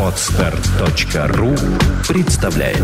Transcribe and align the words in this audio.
Отстар.ру 0.00 1.54
представляет 2.08 2.78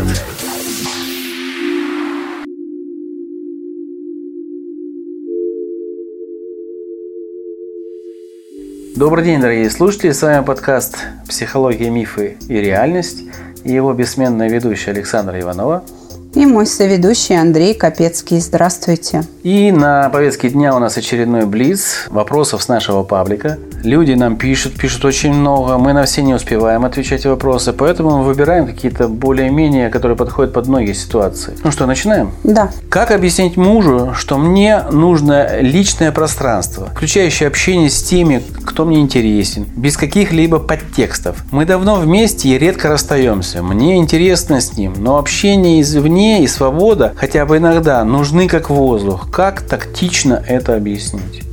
Добрый 8.95 9.25
день, 9.25 9.41
дорогие 9.41 9.71
слушатели! 9.71 10.11
С 10.11 10.21
вами 10.21 10.43
подкаст 10.43 10.99
«Психология, 11.27 11.89
мифы 11.89 12.37
и 12.47 12.53
реальность» 12.53 13.23
и 13.63 13.71
его 13.71 13.93
бессменная 13.93 14.49
ведущая 14.49 14.91
Александра 14.91 15.39
Иванова– 15.39 15.83
и 16.35 16.47
мой 16.47 16.65
соведущий 16.65 17.39
Андрей 17.39 17.75
Капецкий. 17.75 18.39
Здравствуйте. 18.39 19.23
И 19.43 19.71
на 19.71 20.09
повестке 20.09 20.49
дня 20.49 20.75
у 20.75 20.79
нас 20.79 20.97
очередной 20.97 21.45
близ 21.45 22.07
вопросов 22.09 22.63
с 22.63 22.67
нашего 22.67 23.03
паблика. 23.03 23.59
Люди 23.83 24.13
нам 24.13 24.37
пишут, 24.37 24.73
пишут 24.73 25.05
очень 25.05 25.33
много. 25.33 25.77
Мы 25.77 25.93
на 25.93 26.05
все 26.05 26.21
не 26.23 26.33
успеваем 26.33 26.85
отвечать 26.85 27.25
вопросы, 27.25 27.73
поэтому 27.73 28.17
мы 28.17 28.23
выбираем 28.23 28.65
какие-то 28.65 29.07
более-менее, 29.07 29.89
которые 29.89 30.17
подходят 30.17 30.53
под 30.53 30.67
многие 30.67 30.93
ситуации. 30.93 31.55
Ну 31.63 31.71
что, 31.71 31.85
начинаем? 31.85 32.31
Да. 32.43 32.71
Как 32.89 33.11
объяснить 33.11 33.57
мужу, 33.57 34.13
что 34.15 34.37
мне 34.37 34.81
нужно 34.91 35.59
личное 35.59 36.11
пространство, 36.11 36.87
включающее 36.87 37.47
общение 37.47 37.89
с 37.89 38.01
теми, 38.01 38.41
кто 38.65 38.85
мне 38.85 38.99
интересен, 38.99 39.65
без 39.75 39.97
каких-либо 39.97 40.59
подтекстов? 40.59 41.43
Мы 41.51 41.65
давно 41.65 41.95
вместе 41.95 42.49
и 42.49 42.57
редко 42.57 42.89
расстаемся. 42.89 43.61
Мне 43.61 43.97
интересно 43.97 44.61
с 44.61 44.77
ним, 44.77 44.93
но 44.97 45.17
общение 45.17 45.81
извне 45.81 46.23
извне 46.23 46.43
и 46.43 46.47
свобода, 46.47 47.13
хотя 47.15 47.45
бы 47.45 47.57
иногда, 47.57 48.03
нужны 48.03 48.47
как 48.47 48.69
воздух. 48.69 49.29
Как 49.31 49.61
тактично 49.61 50.43
это 50.47 50.75
объяснить? 50.75 51.52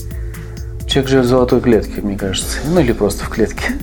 Человек 0.91 1.09
живет 1.09 1.27
в 1.27 1.29
золотой 1.29 1.61
клетке, 1.61 2.01
мне 2.01 2.17
кажется. 2.17 2.59
Ну 2.67 2.81
или 2.81 2.91
просто 2.91 3.25
в 3.25 3.29
клетке. 3.29 3.79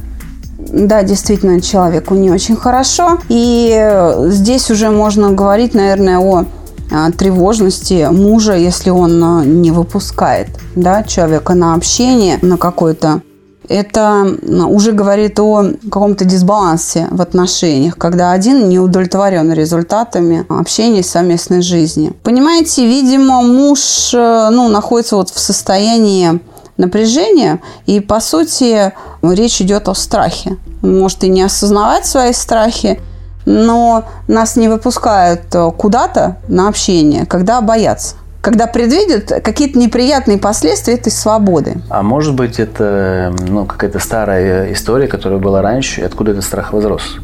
Да, 0.57 1.03
действительно, 1.03 1.61
человеку 1.61 2.15
не 2.15 2.29
очень 2.29 2.57
хорошо. 2.57 3.20
И 3.29 3.71
э, 3.73 4.29
здесь 4.29 4.70
уже 4.70 4.90
можно 4.90 5.32
говорить, 5.32 5.73
наверное, 5.73 6.20
о 6.20 6.43
а, 6.91 7.12
тревожности 7.12 8.09
мужа, 8.12 8.55
если 8.55 8.90
он 8.90 9.23
а, 9.23 9.45
не 9.45 9.71
выпускает 9.71 10.49
да, 10.76 11.04
человека 11.04 11.54
на 11.54 11.76
общение, 11.76 12.40
на 12.41 12.57
какое-то 12.57 13.21
это 13.70 14.37
уже 14.67 14.93
говорит 14.93 15.39
о 15.39 15.73
каком-то 15.89 16.26
дисбалансе 16.26 17.07
в 17.12 17.21
отношениях, 17.21 17.98
когда 17.98 18.32
один 18.32 18.70
не 18.70 18.79
удовлетворен 18.79 19.51
результатами 19.51 20.45
общения 20.49 21.01
и 21.01 21.04
совместной 21.04 21.62
жизни. 21.62 22.13
Понимаете, 22.23 22.85
видимо, 22.85 23.41
муж 23.41 24.12
э, 24.13 24.49
ну, 24.51 24.70
находится 24.70 25.17
вот 25.17 25.29
в 25.29 25.39
состоянии 25.39 26.39
напряжения, 26.77 27.59
и, 27.85 27.99
по 27.99 28.20
сути, 28.20 28.93
речь 29.21 29.61
идет 29.61 29.89
о 29.89 29.95
страхе. 29.95 30.57
Может 30.81 31.23
и 31.23 31.29
не 31.29 31.41
осознавать 31.41 32.05
свои 32.05 32.33
страхи, 32.33 32.99
но 33.45 34.05
нас 34.27 34.55
не 34.55 34.67
выпускают 34.67 35.41
куда-то 35.77 36.37
на 36.48 36.67
общение, 36.67 37.25
когда 37.25 37.61
боятся 37.61 38.15
когда 38.39 38.65
предвидят 38.65 39.43
какие-то 39.43 39.77
неприятные 39.77 40.37
последствия 40.37 40.93
этой 40.93 41.11
свободы. 41.11 41.81
А 41.89 42.01
может 42.01 42.33
быть, 42.33 42.59
это 42.59 43.35
ну, 43.45 43.65
какая-то 43.65 43.99
старая 43.99 44.71
история, 44.71 45.07
которая 45.07 45.37
была 45.37 45.61
раньше, 45.61 45.99
и 45.99 46.03
откуда 46.05 46.31
этот 46.31 46.45
страх 46.45 46.71
возрос? 46.71 47.17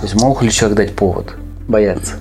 То 0.00 0.02
есть 0.02 0.20
мог 0.20 0.42
ли 0.42 0.50
человек 0.50 0.76
дать 0.76 0.94
повод 0.94 1.34
бояться? 1.66 2.16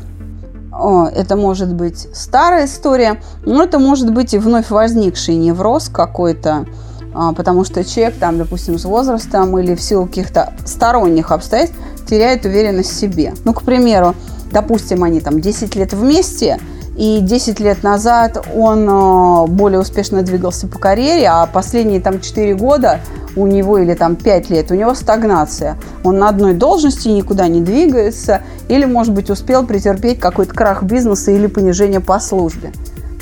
Это 1.14 1.36
может 1.36 1.74
быть 1.74 2.08
старая 2.14 2.66
история, 2.66 3.22
но 3.46 3.64
это 3.64 3.80
может 3.80 4.12
быть 4.14 4.34
и 4.34 4.38
вновь 4.38 4.70
возникший 4.70 5.36
невроз 5.36 5.90
какой-то, 5.90 6.66
а, 7.14 7.34
потому 7.34 7.66
что 7.66 7.84
человек, 7.84 8.16
там, 8.20 8.38
допустим, 8.38 8.80
с 8.80 8.86
возрастом 8.86 9.58
или 9.60 9.76
в 9.76 9.82
силу 9.82 10.06
каких-то 10.06 10.54
сторонних 10.66 11.32
обстоятельств 11.32 11.78
теряет 12.08 12.46
уверенность 12.46 12.92
в 12.92 13.00
себе. 13.00 13.34
Ну, 13.44 13.54
к 13.54 13.64
примеру, 13.64 14.16
допустим, 14.52 15.04
они 15.04 15.20
там 15.20 15.42
10 15.42 15.76
лет 15.76 15.94
вместе– 15.94 16.60
и 17.00 17.22
10 17.22 17.62
лет 17.62 17.82
назад 17.82 18.46
он 18.54 18.86
э, 18.90 19.48
более 19.48 19.80
успешно 19.80 20.22
двигался 20.22 20.68
по 20.68 20.78
карьере, 20.80 21.30
а 21.30 21.46
последние 21.46 22.02
там 22.02 22.20
4 22.20 22.56
года 22.56 23.00
у 23.36 23.48
него 23.48 23.78
или 23.78 23.94
там 23.94 24.16
5 24.16 24.50
лет 24.50 24.72
у 24.72 24.76
него 24.76 24.94
стагнация. 24.94 25.78
Он 26.04 26.20
на 26.20 26.30
одной 26.30 26.54
должности 26.54 27.08
никуда 27.08 27.48
не 27.48 27.62
двигается 27.62 28.42
или, 28.68 28.86
может 28.86 29.14
быть, 29.14 29.30
успел 29.30 29.66
претерпеть 29.66 30.20
какой-то 30.20 30.54
крах 30.54 30.84
бизнеса 30.84 31.32
или 31.32 31.48
понижение 31.48 32.00
по 32.00 32.20
службе. 32.20 32.72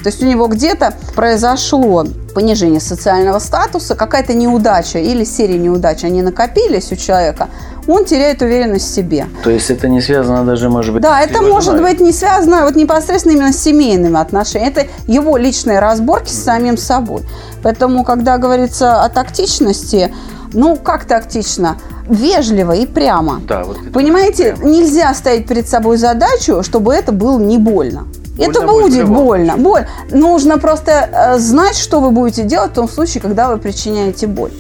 То 0.08 0.10
есть 0.10 0.24
у 0.24 0.26
него 0.26 0.48
где-то 0.48 0.94
произошло 1.16 2.06
понижение 2.34 2.80
социального 2.80 3.40
статуса, 3.40 3.94
какая-то 3.94 4.34
неудача 4.34 5.00
или 5.00 5.26
серия 5.26 5.58
неудач, 5.58 6.06
они 6.06 6.22
накопились 6.22 6.94
у 6.94 6.96
человека, 6.96 7.50
он 7.90 8.06
теряет 8.06 8.42
уверенность 8.42 8.90
в 8.90 8.96
себе. 8.96 9.26
То 9.44 9.50
есть 9.50 9.70
это 9.70 9.90
не 9.90 10.00
связано 10.00 10.46
даже, 10.46 10.70
может 10.70 10.94
быть, 10.94 11.04
Да, 11.04 11.20
это 11.20 11.42
может 11.42 11.74
женой. 11.74 11.92
быть 11.92 12.00
не 12.00 12.14
связано 12.14 12.64
вот 12.64 12.78
непосредственно 12.78 13.34
именно 13.34 13.52
с 13.52 13.58
семейными 13.58 14.18
отношениями. 14.18 14.72
Это 14.72 14.88
его 15.08 15.36
личные 15.36 15.80
разборки 15.80 16.30
с 16.30 16.42
самим 16.42 16.78
собой. 16.78 17.24
Поэтому, 17.62 18.06
когда 18.06 18.38
говорится 18.38 19.04
о 19.04 19.10
тактичности, 19.10 20.14
ну, 20.54 20.78
как 20.78 21.04
тактично? 21.04 21.76
Вежливо 22.08 22.72
и 22.72 22.86
прямо. 22.86 23.42
Да, 23.46 23.66
вот 23.66 23.78
Понимаете, 23.92 24.54
прямо. 24.56 24.72
нельзя 24.72 25.14
ставить 25.14 25.48
перед 25.48 25.68
собой 25.68 25.98
задачу, 25.98 26.64
чтобы 26.64 26.94
это 26.94 27.12
было 27.12 27.38
не 27.38 27.58
больно. 27.58 28.08
Больно 28.38 28.52
это 28.52 28.68
будет, 28.68 28.92
будет 28.92 29.08
больно. 29.10 29.58
Боль. 29.58 29.88
Нужно 30.12 30.58
просто 30.58 30.92
э, 30.92 31.40
знать, 31.40 31.76
что 31.76 32.00
вы 32.00 32.12
будете 32.12 32.44
делать 32.44 32.72
в 32.72 32.76
том 32.76 32.88
случае, 32.88 33.22
когда 33.22 33.50
вы 33.50 33.58
причиняете 33.58 34.28
боль. 34.28 34.52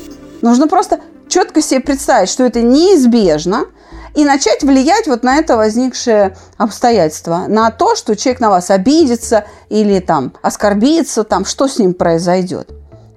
Нужно 0.42 0.68
просто 0.68 1.00
четко 1.28 1.62
себе 1.62 1.80
представить, 1.80 2.30
что 2.30 2.44
это 2.44 2.62
неизбежно, 2.62 3.66
и 4.16 4.26
начать 4.26 4.64
влиять 4.64 5.08
вот 5.08 5.22
на 5.22 5.38
это 5.38 5.58
возникшее 5.58 6.36
обстоятельство, 6.58 7.46
на 7.48 7.70
то, 7.70 7.96
что 7.96 8.16
человек 8.16 8.42
на 8.42 8.50
вас 8.50 8.72
обидится 8.72 9.46
или 9.70 10.00
там 10.00 10.34
оскорбится, 10.42 11.24
там, 11.24 11.46
что 11.46 11.68
с 11.68 11.78
ним 11.78 11.94
произойдет. 11.94 12.70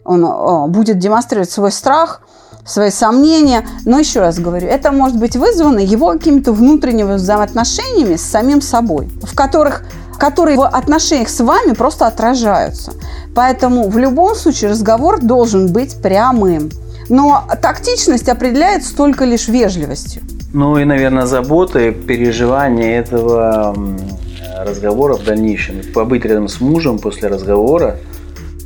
Он 0.05 0.25
о, 0.25 0.67
будет 0.67 0.99
демонстрировать 0.99 1.51
свой 1.51 1.73
страх, 1.73 2.21
свои 2.67 2.91
сомнения. 2.91 3.67
Но 3.85 3.99
еще 3.99 4.21
раз 4.21 4.39
говорю, 4.39 4.69
это 4.69 4.93
может 4.93 5.19
быть 5.19 5.37
вызвано 5.37 5.79
его 5.79 6.13
какими-то 6.13 6.53
внутренними 6.53 7.15
взаимоотношениями 7.15 8.17
с 8.17 8.23
самим 8.23 8.61
собой, 8.61 9.09
в 9.23 9.35
которых 9.35 9.85
которые 10.21 10.59
в 10.59 10.67
отношениях 10.67 11.31
с 11.31 11.41
вами 11.41 11.73
просто 11.73 12.07
отражаются. 12.07 12.93
Поэтому 13.35 13.89
в 13.89 13.97
любом 13.99 14.35
случае 14.35 14.71
разговор 14.71 15.21
должен 15.21 15.73
быть 15.73 15.97
прямым. 16.03 16.71
Но 17.09 17.45
тактичность 17.61 18.29
определяется 18.29 18.95
только 18.95 19.25
лишь 19.25 19.49
вежливостью. 19.49 20.23
Ну 20.53 20.79
и, 20.79 20.85
наверное, 20.85 21.27
заботы, 21.27 21.93
переживания 21.93 23.01
этого 23.01 23.75
разговора 24.59 25.15
в 25.17 25.25
дальнейшем. 25.25 25.77
Побыть 25.95 26.25
рядом 26.25 26.49
с 26.49 26.61
мужем 26.61 26.99
после 26.99 27.29
разговора. 27.29 27.97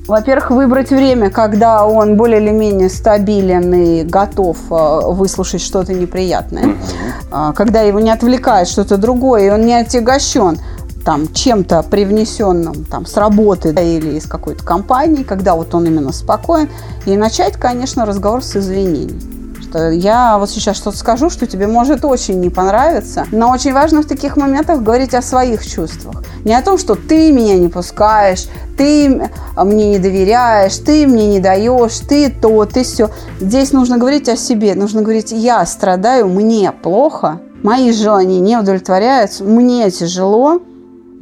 Во-первых, 0.06 0.50
выбрать 0.50 0.91
время, 0.91 1.31
когда 1.31 1.87
он 1.87 2.16
более 2.16 2.43
или 2.43 2.50
менее 2.50 2.91
стабилен 2.91 3.72
и 3.72 4.03
готов 4.03 4.59
э, 4.70 5.00
выслушать 5.12 5.62
что-то 5.62 5.94
неприятное. 5.94 6.66
Угу. 6.66 7.54
Когда 7.54 7.81
его 7.81 8.00
не 8.00 8.10
отвлекает 8.10 8.69
что-то 8.69 8.98
другое, 8.98 9.47
и 9.47 9.50
он 9.50 9.62
не 9.62 9.72
отягощен 9.72 10.59
там 11.04 11.32
чем-то 11.32 11.82
привнесенным 11.82 12.84
там 12.84 13.06
с 13.06 13.16
работы 13.16 13.72
да, 13.72 13.82
или 13.82 14.16
из 14.16 14.26
какой-то 14.26 14.65
компании, 14.65 15.22
когда 15.22 15.54
вот 15.54 15.75
он 15.75 15.87
именно 15.87 16.12
спокоен, 16.12 16.69
и 17.06 17.16
начать, 17.16 17.54
конечно, 17.54 18.06
разговор 18.06 18.42
с 18.42 18.56
извинений. 18.56 19.20
Что 19.60 19.91
я 19.91 20.38
вот 20.38 20.50
сейчас 20.50 20.76
что-то 20.76 20.97
скажу, 20.97 21.31
что 21.31 21.47
тебе 21.47 21.66
может 21.66 22.04
очень 22.04 22.41
не 22.41 22.48
понравиться, 22.48 23.26
но 23.32 23.50
очень 23.50 23.72
важно 23.72 24.03
в 24.03 24.06
таких 24.06 24.37
моментах 24.37 24.82
говорить 24.82 25.14
о 25.14 25.22
своих 25.22 25.66
чувствах. 25.66 26.22
Не 26.44 26.54
о 26.54 26.62
том, 26.62 26.78
что 26.78 26.94
ты 26.94 27.32
меня 27.32 27.59
не 27.59 27.69
пускаешь, 27.69 28.47
ты 28.78 29.31
мне 29.56 29.91
не 29.91 29.98
доверяешь, 29.98 30.76
ты 30.76 31.06
мне 31.06 31.26
не 31.26 31.41
даешь, 31.41 31.98
ты 32.09 32.31
то, 32.31 32.64
ты 32.66 32.84
все. 32.84 33.10
Здесь 33.41 33.72
нужно 33.72 33.98
говорить 33.98 34.28
о 34.28 34.37
себе, 34.37 34.75
нужно 34.75 35.03
говорить, 35.03 35.32
я 35.32 35.64
страдаю, 35.67 36.29
мне 36.29 36.70
плохо, 36.70 37.40
мои 37.62 37.93
желания 37.93 38.40
не 38.40 38.56
удовлетворяются, 38.56 39.43
мне 39.43 39.90
тяжело, 39.90 40.61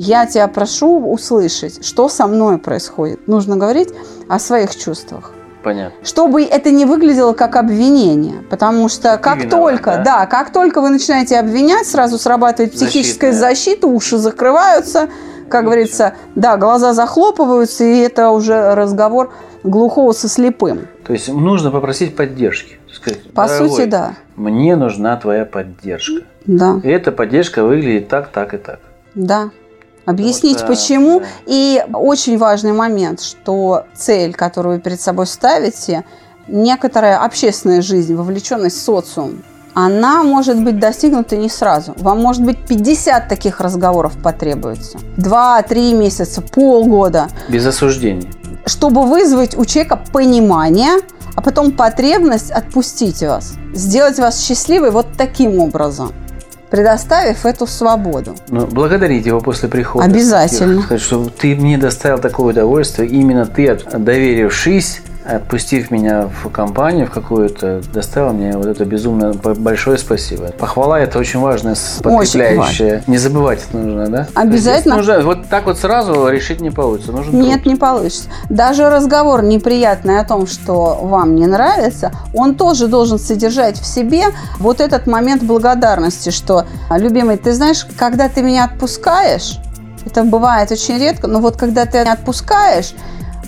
я 0.02 0.26
тебя 0.26 0.48
прошу 0.48 0.98
услышать, 1.12 1.84
что 1.86 2.08
со 2.08 2.26
мной 2.26 2.58
происходит. 2.58 3.28
Нужно 3.28 3.56
говорить 3.56 3.90
о 4.28 4.40
своих 4.40 4.74
чувствах. 4.74 5.32
Понятно. 5.62 5.96
Чтобы 6.04 6.42
это 6.42 6.72
не 6.72 6.84
выглядело 6.84 7.34
как 7.34 7.54
обвинение. 7.54 8.42
Потому 8.50 8.88
что 8.88 9.16
как 9.16 9.44
виноват, 9.44 9.50
только, 9.50 9.90
да? 9.98 10.02
да, 10.02 10.26
как 10.26 10.52
только 10.52 10.80
вы 10.80 10.90
начинаете 10.90 11.38
обвинять, 11.38 11.86
сразу 11.86 12.18
срабатывает 12.18 12.72
психическая 12.72 13.32
защита, 13.32 13.86
уши 13.86 14.18
закрываются, 14.18 15.08
как 15.48 15.66
говорится, 15.66 16.14
да, 16.34 16.56
глаза 16.56 16.94
захлопываются, 16.94 17.84
и 17.84 17.98
это 17.98 18.30
уже 18.30 18.74
разговор 18.74 19.32
глухого 19.62 20.10
со 20.12 20.28
слепым. 20.28 20.88
То 21.06 21.12
есть 21.12 21.28
нужно 21.28 21.70
попросить 21.70 22.16
поддержки. 22.16 22.78
Сказать, 22.92 23.32
По 23.32 23.46
сути, 23.46 23.84
да. 23.84 24.14
Мне 24.34 24.74
нужна 24.74 25.16
твоя 25.16 25.44
поддержка. 25.44 26.22
Да. 26.44 26.80
И 26.82 26.88
эта 26.88 27.12
поддержка 27.12 27.62
выглядит 27.62 28.08
так, 28.08 28.32
так 28.32 28.52
и 28.54 28.58
так. 28.58 28.80
Да. 29.14 29.50
Объяснить 30.04 30.58
что, 30.58 30.66
почему. 30.66 31.20
Да. 31.20 31.26
И 31.46 31.84
очень 31.92 32.38
важный 32.38 32.72
момент, 32.72 33.20
что 33.20 33.84
цель, 33.94 34.34
которую 34.34 34.76
вы 34.76 34.80
перед 34.80 35.00
собой 35.00 35.26
ставите, 35.26 36.04
некоторая 36.48 37.18
общественная 37.24 37.82
жизнь, 37.82 38.14
вовлеченность 38.14 38.76
в 38.76 38.82
социум, 38.82 39.42
она 39.74 40.22
может 40.22 40.62
быть 40.62 40.78
достигнута 40.78 41.36
не 41.36 41.48
сразу. 41.48 41.94
Вам 41.96 42.20
может 42.20 42.42
быть 42.42 42.58
50 42.66 43.28
таких 43.28 43.60
разговоров 43.60 44.12
потребуется. 44.22 44.98
Два-три 45.16 45.94
месяца, 45.94 46.42
полгода. 46.42 47.28
Без 47.48 47.64
осуждений. 47.66 48.28
Чтобы 48.66 49.06
вызвать 49.06 49.56
у 49.56 49.64
человека 49.64 49.98
понимание, 50.12 50.98
а 51.34 51.40
потом 51.40 51.72
потребность 51.72 52.50
отпустить 52.50 53.22
вас. 53.22 53.54
Сделать 53.72 54.18
вас 54.18 54.44
счастливой 54.44 54.90
вот 54.90 55.06
таким 55.16 55.58
образом 55.58 56.12
предоставив 56.72 57.44
эту 57.44 57.66
свободу. 57.66 58.34
Ну, 58.48 58.66
благодарить 58.66 59.26
его 59.26 59.40
после 59.40 59.68
прихода. 59.68 60.06
Обязательно. 60.06 60.80
Сказать, 60.80 61.02
что 61.02 61.28
ты 61.28 61.54
мне 61.54 61.76
доставил 61.76 62.18
такое 62.18 62.54
удовольствие, 62.54 63.08
именно 63.08 63.44
ты, 63.44 63.78
доверившись 63.92 65.02
отпустив 65.24 65.90
меня 65.90 66.28
в 66.28 66.48
компанию 66.50 67.06
в 67.06 67.10
какую-то, 67.10 67.82
доставил 67.92 68.32
мне 68.32 68.56
вот 68.56 68.66
это 68.66 68.84
безумно 68.84 69.32
большое 69.32 69.98
спасибо. 69.98 70.48
Похвала 70.58 71.00
это 71.00 71.18
очень 71.18 71.40
важная, 71.40 71.76
подкрепляющая. 72.02 72.98
Очень 72.98 73.04
Не 73.06 73.18
забывать 73.18 73.60
это 73.68 73.78
нужно, 73.78 74.08
да? 74.08 74.28
Обязательно. 74.34 74.96
Нужно, 74.96 75.22
вот 75.22 75.48
так 75.48 75.66
вот 75.66 75.78
сразу 75.78 76.28
решить 76.28 76.60
не 76.60 76.70
получится. 76.70 77.12
Нужен 77.12 77.38
Нет, 77.40 77.62
труд. 77.62 77.66
не 77.66 77.76
получится. 77.76 78.28
Даже 78.48 78.88
разговор 78.90 79.42
неприятный 79.42 80.18
о 80.18 80.24
том, 80.24 80.46
что 80.46 80.98
вам 81.02 81.36
не 81.36 81.46
нравится, 81.46 82.12
он 82.34 82.54
тоже 82.54 82.88
должен 82.88 83.18
содержать 83.18 83.78
в 83.78 83.86
себе 83.86 84.26
вот 84.58 84.80
этот 84.80 85.06
момент 85.06 85.42
благодарности, 85.42 86.30
что, 86.30 86.66
любимый, 86.90 87.36
ты 87.36 87.52
знаешь, 87.52 87.86
когда 87.96 88.28
ты 88.28 88.42
меня 88.42 88.64
отпускаешь, 88.64 89.58
это 90.04 90.24
бывает 90.24 90.70
очень 90.72 90.98
редко, 90.98 91.28
но 91.28 91.40
вот 91.40 91.56
когда 91.56 91.86
ты 91.86 91.98
отпускаешь, 91.98 92.94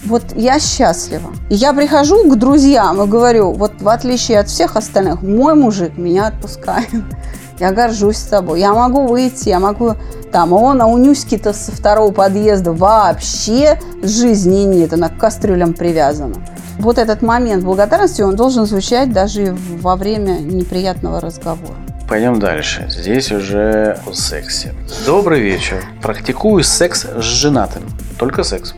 вот 0.05 0.23
я 0.35 0.59
счастлива. 0.59 1.31
И 1.49 1.55
я 1.55 1.73
прихожу 1.73 2.29
к 2.31 2.37
друзьям 2.37 3.03
и 3.03 3.07
говорю, 3.07 3.53
вот 3.53 3.73
в 3.81 3.89
отличие 3.89 4.41
от 4.41 4.49
всех 4.49 4.77
остальных, 4.77 5.23
мой 5.23 5.55
мужик 5.55 5.97
меня 5.97 6.27
отпускает. 6.29 6.89
Я 7.61 7.71
горжусь 7.71 8.19
тобой. 8.19 8.59
Я 8.59 8.73
могу 8.75 9.07
выйти, 9.07 9.49
я 9.49 9.61
могу 9.61 9.95
там, 10.33 10.53
а 10.53 10.57
он, 10.57 10.83
а 10.83 10.87
у 10.87 10.99
Нюськи-то 10.99 11.53
со 11.53 11.71
второго 11.71 12.11
подъезда 12.11 12.73
вообще 12.73 13.79
жизни 14.03 14.65
нет, 14.65 14.93
она 14.93 15.09
к 15.09 15.19
кастрюлям 15.19 15.73
привязана. 15.73 16.35
Вот 16.81 16.99
этот 16.99 17.23
момент 17.23 17.63
благодарности, 17.63 18.23
он 18.23 18.35
должен 18.35 18.67
звучать 18.67 19.13
даже 19.13 19.57
во 19.81 19.95
время 19.95 20.41
неприятного 20.41 21.21
разговора. 21.21 21.77
Пойдем 22.09 22.41
дальше. 22.41 22.89
Здесь 22.91 23.31
уже 23.31 23.99
о 24.05 24.13
сексе. 24.13 24.75
Добрый 25.07 25.41
вечер. 25.41 25.83
Практикую 26.03 26.65
секс 26.65 27.05
с 27.05 27.23
женатым. 27.23 27.85
Только 28.19 28.43
секс. 28.43 28.75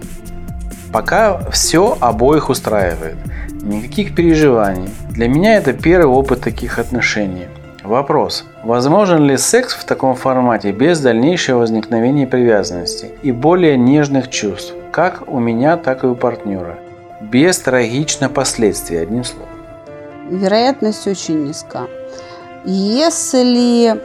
Пока 0.96 1.38
все 1.50 1.94
обоих 2.00 2.48
устраивает. 2.48 3.16
Никаких 3.62 4.14
переживаний. 4.14 4.88
Для 5.10 5.28
меня 5.28 5.58
это 5.58 5.74
первый 5.74 6.06
опыт 6.06 6.40
таких 6.40 6.78
отношений. 6.78 7.48
Вопрос. 7.84 8.46
Возможен 8.64 9.22
ли 9.26 9.36
секс 9.36 9.74
в 9.74 9.84
таком 9.84 10.14
формате 10.14 10.72
без 10.72 10.98
дальнейшего 11.00 11.58
возникновения 11.58 12.26
привязанности 12.26 13.10
и 13.22 13.30
более 13.30 13.76
нежных 13.76 14.30
чувств, 14.30 14.72
как 14.90 15.28
у 15.28 15.38
меня, 15.38 15.76
так 15.76 16.02
и 16.02 16.06
у 16.06 16.14
партнера? 16.14 16.78
Без 17.20 17.58
трагичных 17.58 18.32
последствий, 18.32 18.96
одним 18.96 19.24
словом. 19.24 19.50
Вероятность 20.30 21.06
очень 21.06 21.44
низка. 21.44 21.88
Если 22.64 24.00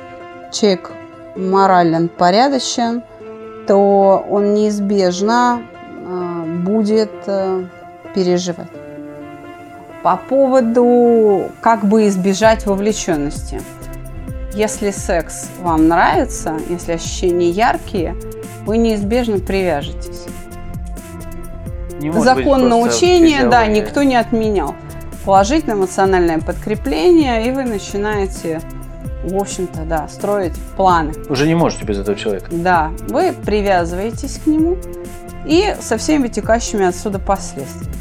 человек 0.51 0.91
морален, 1.37 2.09
порядочен, 2.09 3.01
то 3.65 4.25
он 4.29 4.53
неизбежно 4.55 5.61
будет 6.63 7.11
э, 7.27 7.65
переживать. 8.13 8.67
По 10.03 10.17
поводу 10.17 11.51
как 11.61 11.85
бы 11.85 12.07
избежать 12.07 12.65
вовлеченности. 12.65 13.61
Если 14.53 14.91
секс 14.91 15.49
вам 15.61 15.87
нравится, 15.87 16.57
если 16.69 16.93
ощущения 16.93 17.49
яркие, 17.49 18.15
вы 18.65 18.77
неизбежно 18.77 19.39
привяжетесь. 19.39 20.25
Не 21.99 22.11
Закон 22.11 22.67
научения, 22.67 23.47
да, 23.47 23.65
никто 23.67 24.03
не 24.03 24.15
отменял. 24.15 24.75
Положительное 25.23 25.75
эмоциональное 25.75 26.39
подкрепление, 26.39 27.47
и 27.47 27.51
вы 27.51 27.63
начинаете, 27.63 28.59
в 29.23 29.35
общем-то, 29.37 29.83
да, 29.83 30.07
строить 30.07 30.55
планы. 30.75 31.13
Уже 31.29 31.45
не 31.45 31.53
можете 31.53 31.85
без 31.85 31.99
этого 31.99 32.17
человека. 32.17 32.47
Да, 32.51 32.91
вы 33.07 33.33
привязываетесь 33.33 34.39
к 34.43 34.47
нему, 34.47 34.77
и 35.45 35.75
со 35.81 35.97
всеми 35.97 36.23
вытекающими 36.23 36.85
отсюда 36.85 37.19
последствиями. 37.19 37.95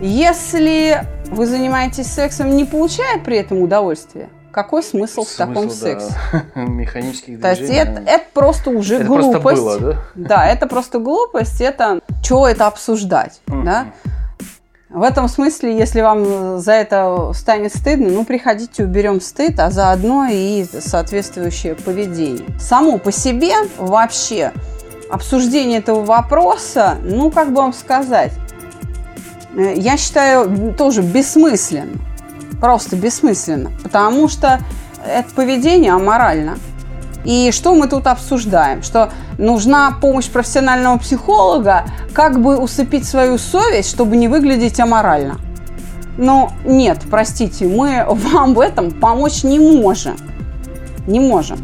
Если 0.00 1.04
вы 1.26 1.46
занимаетесь 1.46 2.06
сексом, 2.06 2.56
не 2.56 2.64
получая 2.64 3.18
при 3.18 3.36
этом 3.36 3.60
удовольствия, 3.62 4.30
какой 4.50 4.82
смысл, 4.82 5.22
смысл 5.22 5.34
в 5.34 5.36
таком 5.36 5.68
да. 5.68 5.74
сексе? 5.74 6.14
Механических 6.54 7.40
То 7.40 7.50
есть 7.50 7.70
это, 7.70 8.02
это 8.04 8.24
просто 8.32 8.70
уже 8.70 8.96
это 8.96 9.04
глупость. 9.04 9.42
Просто 9.42 9.80
было, 9.80 9.96
да? 10.14 10.28
да, 10.28 10.46
это 10.46 10.66
просто 10.66 10.98
глупость. 10.98 11.60
Это 11.60 12.00
чего 12.22 12.48
это 12.48 12.66
обсуждать, 12.66 13.40
mm-hmm. 13.46 13.64
да? 13.64 13.86
В 14.88 15.02
этом 15.04 15.28
смысле, 15.28 15.78
если 15.78 16.00
вам 16.00 16.58
за 16.58 16.72
это 16.72 17.32
станет 17.32 17.72
стыдно, 17.72 18.08
ну, 18.08 18.24
приходите, 18.24 18.82
уберем 18.82 19.20
стыд, 19.20 19.60
а 19.60 19.70
заодно 19.70 20.26
и 20.28 20.64
соответствующее 20.64 21.76
поведение. 21.76 22.58
Само 22.58 22.98
по 22.98 23.12
себе 23.12 23.54
вообще 23.78 24.52
обсуждение 25.10 25.78
этого 25.78 26.04
вопроса, 26.04 26.98
ну, 27.02 27.30
как 27.30 27.48
бы 27.50 27.56
вам 27.56 27.72
сказать, 27.72 28.32
э, 29.56 29.74
я 29.76 29.96
считаю 29.96 30.74
тоже 30.74 31.02
бессмысленно. 31.02 31.98
Просто 32.60 32.96
бессмысленно. 32.96 33.70
Потому 33.82 34.28
что 34.28 34.60
это 35.06 35.28
поведение 35.34 35.92
аморально. 35.92 36.58
И 37.24 37.50
что 37.52 37.74
мы 37.74 37.86
тут 37.86 38.06
обсуждаем? 38.06 38.82
Что 38.82 39.10
нужна 39.38 39.92
помощь 40.00 40.28
профессионального 40.28 40.98
психолога, 40.98 41.84
как 42.14 42.40
бы 42.40 42.58
усыпить 42.58 43.06
свою 43.06 43.38
совесть, 43.38 43.90
чтобы 43.90 44.16
не 44.16 44.28
выглядеть 44.28 44.80
аморально. 44.80 45.38
Но 46.16 46.52
нет, 46.64 47.00
простите, 47.10 47.66
мы 47.66 48.04
вам 48.08 48.54
в 48.54 48.60
этом 48.60 48.90
помочь 48.90 49.42
не 49.42 49.58
можем. 49.58 50.16
Не 51.06 51.20
можем. 51.20 51.58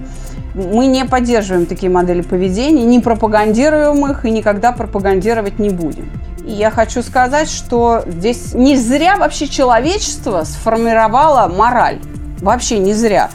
Мы 0.56 0.86
не 0.86 1.04
поддерживаем 1.04 1.66
такие 1.66 1.92
модели 1.92 2.22
поведения, 2.22 2.84
не 2.84 3.00
пропагандируем 3.00 4.10
их 4.10 4.24
и 4.24 4.30
никогда 4.30 4.72
пропагандировать 4.72 5.58
не 5.58 5.68
будем. 5.68 6.10
И 6.46 6.52
я 6.52 6.70
хочу 6.70 7.02
сказать, 7.02 7.50
что 7.50 8.02
здесь 8.06 8.54
не 8.54 8.76
зря 8.76 9.18
вообще 9.18 9.48
человечество 9.48 10.44
сформировало 10.44 11.52
мораль. 11.54 12.00
Вообще 12.40 12.78
не 12.78 12.94
зря 12.94 13.28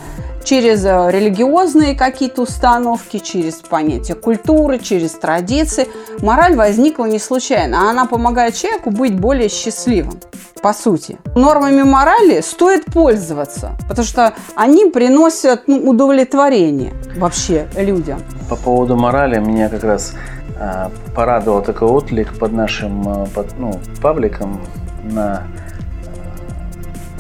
через 0.44 0.86
э, 0.86 1.12
религиозные 1.12 1.96
какие-то 1.96 2.44
установки, 2.44 3.20
через 3.20 3.56
понятие 3.56 4.16
культуры, 4.16 4.80
через 4.80 5.12
традиции. 5.12 5.88
Мораль 6.20 6.56
возникла 6.56 7.06
не 7.06 7.20
случайно, 7.20 7.82
а 7.82 7.92
она 7.92 8.06
помогает 8.06 8.56
человеку 8.56 8.92
быть 8.92 9.20
более 9.20 9.50
счастливым, 9.50 10.20
по 10.62 10.74
сути. 10.74 11.18
Нормами 11.36 11.84
морали 11.84 12.42
стоит 12.42 12.86
пользоваться, 12.86 13.78
потому 13.88 14.06
что 14.06 14.34
они 14.56 14.86
приносят 14.86 15.68
ну, 15.68 15.90
удовлетворение 15.90 16.94
вообще 17.18 17.68
людям. 17.78 18.22
По 18.50 18.56
поводу 18.56 18.96
морали 18.96 19.40
меня 19.40 19.70
как 19.70 19.84
раз 19.84 20.14
э, 20.60 20.90
порадовал 21.16 21.62
такой 21.62 21.88
отклик 21.88 22.38
под 22.38 22.52
нашим 22.52 23.08
э, 23.08 23.26
под, 23.34 23.58
ну, 23.58 23.80
пабликом 24.02 24.62
на 25.04 25.44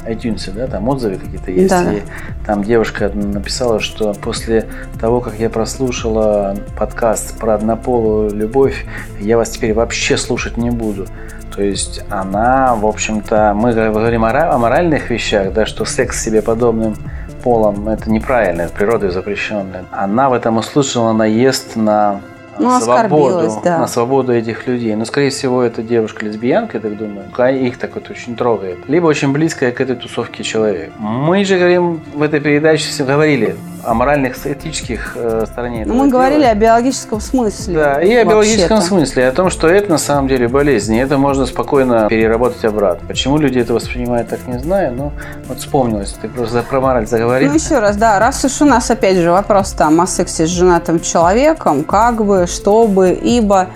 iTunes, 0.08 0.52
да, 0.54 0.68
там 0.68 0.88
отзывы 0.90 1.18
какие-то 1.18 1.52
есть. 1.52 1.70
Да. 1.70 1.94
И 1.94 2.02
там 2.46 2.64
девушка 2.64 3.10
написала, 3.14 3.80
что 3.80 4.14
после 4.14 4.68
того, 5.00 5.22
как 5.22 5.40
я 5.40 5.50
прослушала 5.50 6.56
подкаст 6.78 7.38
про 7.38 7.56
однополую 7.56 8.34
любовь, 8.34 8.86
я 9.20 9.38
вас 9.38 9.50
теперь 9.50 9.74
вообще 9.74 10.18
слушать 10.18 10.58
не 10.58 10.70
буду. 10.70 11.08
То 11.56 11.62
есть 11.62 12.04
она, 12.10 12.76
в 12.76 12.86
общем-то, 12.86 13.54
мы 13.56 13.74
говорим 13.74 14.24
о, 14.24 14.58
моральных 14.58 15.10
вещах, 15.10 15.54
да, 15.54 15.66
что 15.66 15.84
секс 15.86 16.24
себе 16.24 16.42
подобным 16.42 16.96
полом 17.44 17.90
это 17.90 18.10
неправильно, 18.10 18.64
это 18.64 18.74
природой 18.74 19.12
запрещенное. 19.12 19.86
Она 19.92 20.30
в 20.30 20.34
этом 20.34 20.58
услышала 20.58 21.12
наезд 21.12 21.76
на 21.76 22.22
ну, 22.62 22.80
свободу, 22.80 23.62
да. 23.64 23.80
на 23.80 23.88
свободу 23.88 24.34
этих 24.34 24.68
людей. 24.68 24.96
Но, 24.96 25.06
скорее 25.06 25.30
всего, 25.30 25.62
это 25.62 25.82
девушка-лесбиянка, 25.82 26.78
я 26.78 26.82
так 26.82 26.98
думаю. 26.98 27.28
Их 27.66 27.78
так 27.78 27.96
вот 27.96 28.10
очень 28.10 28.36
трогает. 28.36 28.80
Либо 28.88 29.08
очень 29.08 29.32
близкая 29.32 29.72
к 29.72 29.82
этой 29.82 29.96
тусовке 29.96 30.44
человек. 30.44 30.92
Мы 30.98 31.44
же 31.46 31.58
говорим 31.58 32.02
в 32.14 32.22
этой 32.22 32.40
передаче, 32.40 32.90
все 32.90 33.04
говорили 33.04 33.56
о 33.84 33.94
моральных, 33.94 34.46
этических 34.46 35.14
э, 35.16 35.46
стороне 35.46 35.84
этого 35.84 35.94
Мы 35.94 36.08
дела. 36.08 36.12
говорили 36.12 36.44
о 36.44 36.56
биологическом 36.56 37.20
смысле. 37.20 37.74
Да, 37.74 38.02
и 38.02 38.14
о 38.14 38.26
биологическом 38.26 38.82
смысле, 38.82 39.28
о 39.28 39.32
том, 39.32 39.50
что 39.50 39.68
это 39.68 39.90
на 39.90 39.98
самом 39.98 40.28
деле 40.28 40.48
болезнь, 40.48 40.96
и 40.96 41.00
это 41.00 41.18
можно 41.18 41.46
спокойно 41.46 42.08
переработать 42.10 42.64
обратно. 42.66 43.08
Почему 43.08 43.38
люди 43.38 43.60
это 43.60 43.74
воспринимают, 43.74 44.30
так 44.30 44.40
не 44.48 44.60
знаю, 44.60 44.94
но 44.94 45.12
вот 45.48 45.60
вспомнилось, 45.60 46.16
ты 46.22 46.28
просто 46.28 46.64
про 46.64 46.82
мораль 46.82 47.08
заговорил. 47.08 47.50
Ну 47.50 47.56
еще 47.56 47.80
раз, 47.80 47.98
да, 47.98 48.20
раз 48.20 48.44
уж 48.46 48.62
у 48.62 48.66
нас 48.66 48.90
опять 48.92 49.18
же 49.18 49.32
вопрос 49.32 49.72
там 49.72 50.00
о 50.02 50.08
сексе 50.08 50.46
с 50.46 50.50
женатым 50.50 51.00
человеком, 51.00 51.84
как 51.84 52.24
бы, 52.24 52.48
чтобы, 52.48 53.12
ибо 53.12 53.68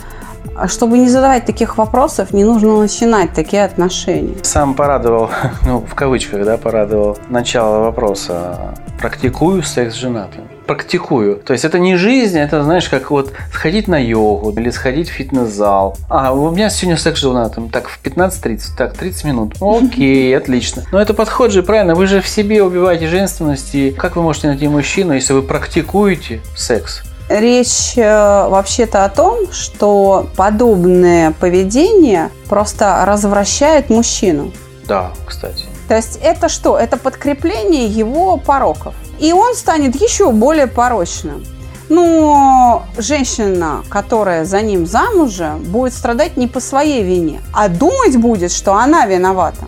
чтобы 0.68 0.98
не 0.98 1.10
задавать 1.10 1.46
таких 1.46 1.78
вопросов, 1.78 2.34
не 2.34 2.44
нужно 2.44 2.80
начинать 2.80 3.34
такие 3.34 3.64
отношения. 3.64 4.36
Сам 4.44 4.74
порадовал, 4.74 5.30
ну, 5.66 5.80
в 5.82 5.96
кавычках, 5.96 6.46
да, 6.46 6.58
порадовал 6.58 7.18
начало 7.30 7.80
вопроса. 7.80 8.76
Практикую 9.00 9.64
секс 9.64 9.94
с 9.94 9.98
женатым. 9.98 10.48
Практикую. 10.66 11.36
То 11.36 11.54
есть 11.54 11.64
это 11.64 11.78
не 11.78 11.96
жизнь, 11.96 12.40
это, 12.40 12.64
знаешь, 12.64 12.90
как 12.90 13.12
вот 13.12 13.34
сходить 13.52 13.88
на 13.88 14.02
йогу 14.02 14.52
или 14.52 14.72
сходить 14.72 15.10
в 15.10 15.12
фитнес-зал. 15.12 15.98
А, 16.10 16.34
у 16.34 16.50
меня 16.50 16.70
сегодня 16.70 16.98
секс 16.98 17.20
с 17.20 17.22
женатым. 17.22 17.70
Так, 17.70 17.88
в 17.88 18.02
15.30. 18.04 18.60
Так, 18.78 18.98
30 18.98 19.26
минут. 19.26 19.54
Окей, 19.62 20.36
отлично. 20.36 20.84
Но 20.92 21.00
это 21.00 21.14
подход 21.14 21.52
же, 21.52 21.62
правильно? 21.62 21.94
Вы 21.94 22.08
же 22.08 22.22
в 22.22 22.28
себе 22.28 22.64
убиваете 22.64 23.08
женственность. 23.08 23.76
И 23.76 23.92
как 23.92 24.16
вы 24.16 24.24
можете 24.24 24.48
найти 24.48 24.68
мужчину, 24.68 25.14
если 25.14 25.34
вы 25.34 25.44
практикуете 25.44 26.42
секс? 26.56 27.04
Речь 27.30 27.98
э, 27.98 28.48
вообще-то 28.48 29.04
о 29.04 29.10
том, 29.10 29.52
что 29.52 30.30
подобное 30.36 31.32
поведение 31.32 32.30
просто 32.48 33.04
развращает 33.06 33.90
мужчину. 33.90 34.52
Да, 34.88 35.12
кстати. 35.26 35.66
То 35.88 35.96
есть 35.96 36.20
это 36.22 36.50
что? 36.50 36.78
Это 36.78 36.98
подкрепление 36.98 37.86
его 37.86 38.38
пороков. 38.38 38.94
И 39.20 39.34
он 39.34 39.56
станет 39.56 40.00
еще 40.00 40.32
более 40.32 40.68
порочным. 40.68 41.44
Но 41.90 42.84
женщина, 42.98 43.84
которая 43.90 44.46
за 44.46 44.62
ним 44.62 44.86
замужем, 44.88 45.60
будет 45.64 45.94
страдать 45.94 46.36
не 46.38 46.48
по 46.48 46.60
своей 46.60 47.04
вине, 47.04 47.42
а 47.54 47.70
думать 47.70 48.18
будет, 48.18 48.52
что 48.52 48.74
она 48.74 49.06
виновата. 49.06 49.66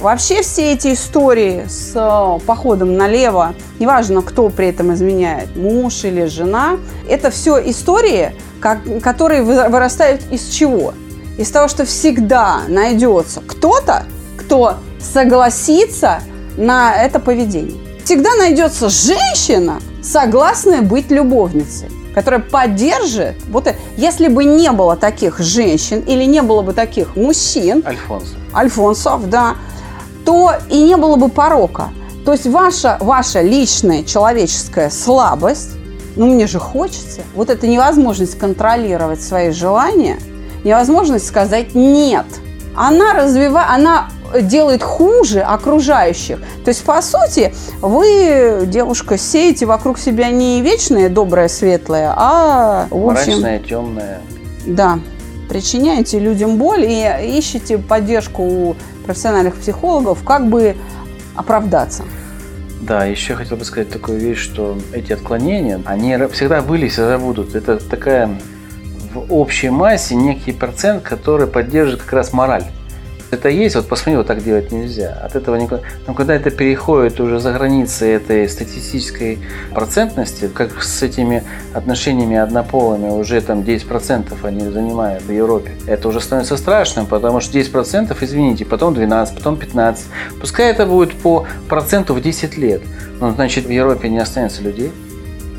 Вообще 0.00 0.40
все 0.40 0.72
эти 0.72 0.94
истории 0.94 1.66
с 1.68 1.92
э, 1.94 2.46
походом 2.46 2.96
налево, 2.96 3.54
неважно, 3.78 4.22
кто 4.22 4.48
при 4.48 4.68
этом 4.68 4.94
изменяет, 4.94 5.54
муж 5.56 6.04
или 6.04 6.24
жена, 6.24 6.78
это 7.06 7.30
все 7.30 7.58
истории, 7.68 8.32
как, 8.60 8.78
которые 9.02 9.42
вырастают 9.42 10.22
из 10.30 10.48
чего? 10.48 10.94
Из 11.36 11.50
того, 11.50 11.68
что 11.68 11.84
всегда 11.84 12.62
найдется 12.66 13.42
кто-то, 13.46 14.06
кто 14.38 14.76
согласится 14.98 16.22
на 16.56 16.94
это 16.94 17.20
поведение. 17.20 17.78
Всегда 18.02 18.34
найдется 18.36 18.88
женщина, 18.88 19.80
согласная 20.02 20.80
быть 20.80 21.10
любовницей 21.10 21.90
которая 22.12 22.40
поддержит. 22.40 23.36
Вот 23.50 23.72
если 23.96 24.26
бы 24.26 24.42
не 24.44 24.72
было 24.72 24.96
таких 24.96 25.38
женщин 25.38 26.00
или 26.00 26.24
не 26.24 26.42
было 26.42 26.60
бы 26.60 26.72
таких 26.72 27.14
мужчин, 27.14 27.84
Альфонсов, 27.86 28.36
Альфонсов, 28.52 29.30
да, 29.30 29.54
то 30.24 30.52
и 30.68 30.82
не 30.82 30.96
было 30.96 31.16
бы 31.16 31.28
порока. 31.28 31.90
То 32.24 32.32
есть 32.32 32.46
ваша, 32.46 32.96
ваша 33.00 33.40
личная 33.40 34.04
человеческая 34.04 34.90
слабость, 34.90 35.70
ну 36.16 36.26
мне 36.26 36.46
же 36.46 36.58
хочется, 36.58 37.22
вот 37.34 37.50
эта 37.50 37.66
невозможность 37.66 38.38
контролировать 38.38 39.22
свои 39.22 39.50
желания, 39.50 40.18
невозможность 40.64 41.26
сказать 41.26 41.74
«нет», 41.74 42.26
она 42.76 43.14
развивает, 43.14 43.68
она 43.70 44.08
делает 44.42 44.82
хуже 44.82 45.40
окружающих. 45.40 46.38
То 46.64 46.68
есть, 46.68 46.84
по 46.84 47.02
сути, 47.02 47.52
вы, 47.80 48.62
девушка, 48.66 49.18
сеете 49.18 49.66
вокруг 49.66 49.98
себя 49.98 50.30
не 50.30 50.60
вечное, 50.62 51.08
доброе, 51.08 51.48
светлое, 51.48 52.12
а, 52.16 52.86
в 52.90 53.08
общем... 53.08 53.32
Мрачное, 53.32 53.58
темное. 53.58 54.20
Да, 54.66 55.00
причиняете 55.50 56.20
людям 56.20 56.58
боль 56.58 56.84
и 56.84 57.36
ищете 57.36 57.76
поддержку 57.76 58.42
у 58.44 58.76
профессиональных 59.04 59.56
психологов, 59.56 60.22
как 60.22 60.48
бы 60.48 60.76
оправдаться. 61.34 62.04
Да, 62.80 63.04
еще 63.04 63.34
хотел 63.34 63.56
бы 63.56 63.64
сказать 63.64 63.90
такую 63.90 64.20
вещь, 64.20 64.38
что 64.38 64.78
эти 64.92 65.12
отклонения, 65.12 65.82
они 65.86 66.16
всегда 66.28 66.62
были 66.62 66.88
всегда 66.88 67.18
будут. 67.18 67.56
Это 67.56 67.78
такая 67.78 68.30
в 69.12 69.32
общей 69.32 69.70
массе 69.70 70.14
некий 70.14 70.52
процент, 70.52 71.02
который 71.02 71.48
поддерживает 71.48 72.04
как 72.04 72.12
раз 72.12 72.32
мораль 72.32 72.66
это 73.30 73.48
есть, 73.48 73.76
вот 73.76 73.86
посмотри, 73.86 74.16
вот 74.16 74.26
так 74.26 74.42
делать 74.42 74.72
нельзя. 74.72 75.12
От 75.22 75.36
этого 75.36 75.56
никуда. 75.56 75.82
Но 76.06 76.14
когда 76.14 76.34
это 76.34 76.50
переходит 76.50 77.20
уже 77.20 77.38
за 77.38 77.52
границы 77.52 78.06
этой 78.06 78.48
статистической 78.48 79.38
процентности, 79.72 80.48
как 80.52 80.82
с 80.82 81.02
этими 81.02 81.44
отношениями 81.72 82.36
однополыми, 82.36 83.08
уже 83.10 83.40
там 83.40 83.60
10% 83.60 84.34
они 84.42 84.68
занимают 84.68 85.22
в 85.22 85.30
Европе, 85.30 85.72
это 85.86 86.08
уже 86.08 86.20
становится 86.20 86.56
страшным, 86.56 87.06
потому 87.06 87.40
что 87.40 87.56
10%, 87.56 88.16
извините, 88.20 88.64
потом 88.64 88.94
12, 88.94 89.36
потом 89.36 89.56
15. 89.56 90.06
Пускай 90.40 90.70
это 90.70 90.86
будет 90.86 91.14
по 91.14 91.46
проценту 91.68 92.14
в 92.14 92.20
10 92.20 92.56
лет. 92.56 92.82
Но 93.20 93.30
значит 93.32 93.66
в 93.66 93.70
Европе 93.70 94.08
не 94.08 94.18
останется 94.18 94.62
людей 94.62 94.90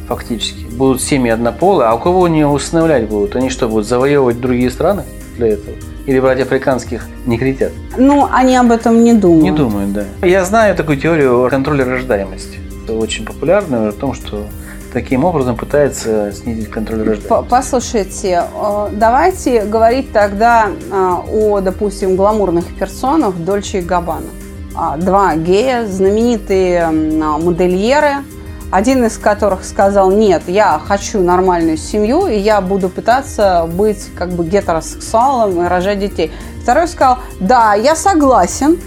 фактически. 0.07 0.65
Будут 0.65 1.01
семьи 1.01 1.31
однополые, 1.31 1.87
а 1.87 1.95
у 1.95 1.99
кого 1.99 2.25
они 2.25 2.43
устанавливать 2.43 3.07
будут? 3.07 3.35
Они 3.37 3.49
что, 3.49 3.69
будут 3.69 3.87
завоевывать 3.87 4.41
другие 4.41 4.69
страны 4.69 5.03
для 5.41 5.53
этого? 5.53 5.75
Или 6.05 6.19
брать 6.19 6.39
африканских 6.39 7.07
негритят? 7.25 7.71
Ну, 7.97 8.27
они 8.31 8.55
об 8.55 8.71
этом 8.71 9.03
не 9.03 9.13
думают. 9.13 9.43
Не 9.43 9.51
думают, 9.51 9.93
да. 9.93 10.03
Я 10.21 10.45
знаю 10.45 10.75
такую 10.75 10.97
теорию 10.97 11.47
контроля 11.49 11.85
рождаемости. 11.85 12.59
Это 12.83 12.93
очень 12.93 13.25
популярная 13.25 13.89
о 13.89 13.91
том, 13.91 14.13
что 14.13 14.45
таким 14.93 15.23
образом 15.23 15.55
пытается 15.55 16.31
снизить 16.31 16.69
контроль 16.69 16.99
рождаемости. 16.99 17.49
Послушайте, 17.49 18.43
э, 18.53 18.89
давайте 18.93 19.63
говорить 19.63 20.11
тогда 20.11 20.67
э, 20.69 21.15
о, 21.31 21.61
допустим, 21.61 22.15
гламурных 22.15 22.65
персонах 22.77 23.35
Дольче 23.35 23.79
и 23.79 23.81
Габбана. 23.81 24.27
А, 24.73 24.95
два 24.97 25.35
гея, 25.35 25.85
знаменитые 25.85 26.87
модельеры– 26.87 28.17
один 28.71 29.05
из 29.05 29.17
которых 29.17 29.65
сказал, 29.65 30.09
нет, 30.11 30.43
я 30.47 30.79
хочу 30.83 31.21
нормальную 31.21 31.77
семью, 31.77 32.27
и 32.27 32.37
я 32.37 32.61
буду 32.61 32.89
пытаться 32.89 33.69
быть 33.71 34.07
как 34.17 34.29
бы 34.29 34.45
гетеросексуалом 34.45 35.63
и 35.65 35.67
рожать 35.67 35.99
детей. 35.99 36.31
Второй 36.63 36.87
сказал, 36.87 37.19
да, 37.39 37.73
я 37.73 37.95
согласен, 37.95 38.79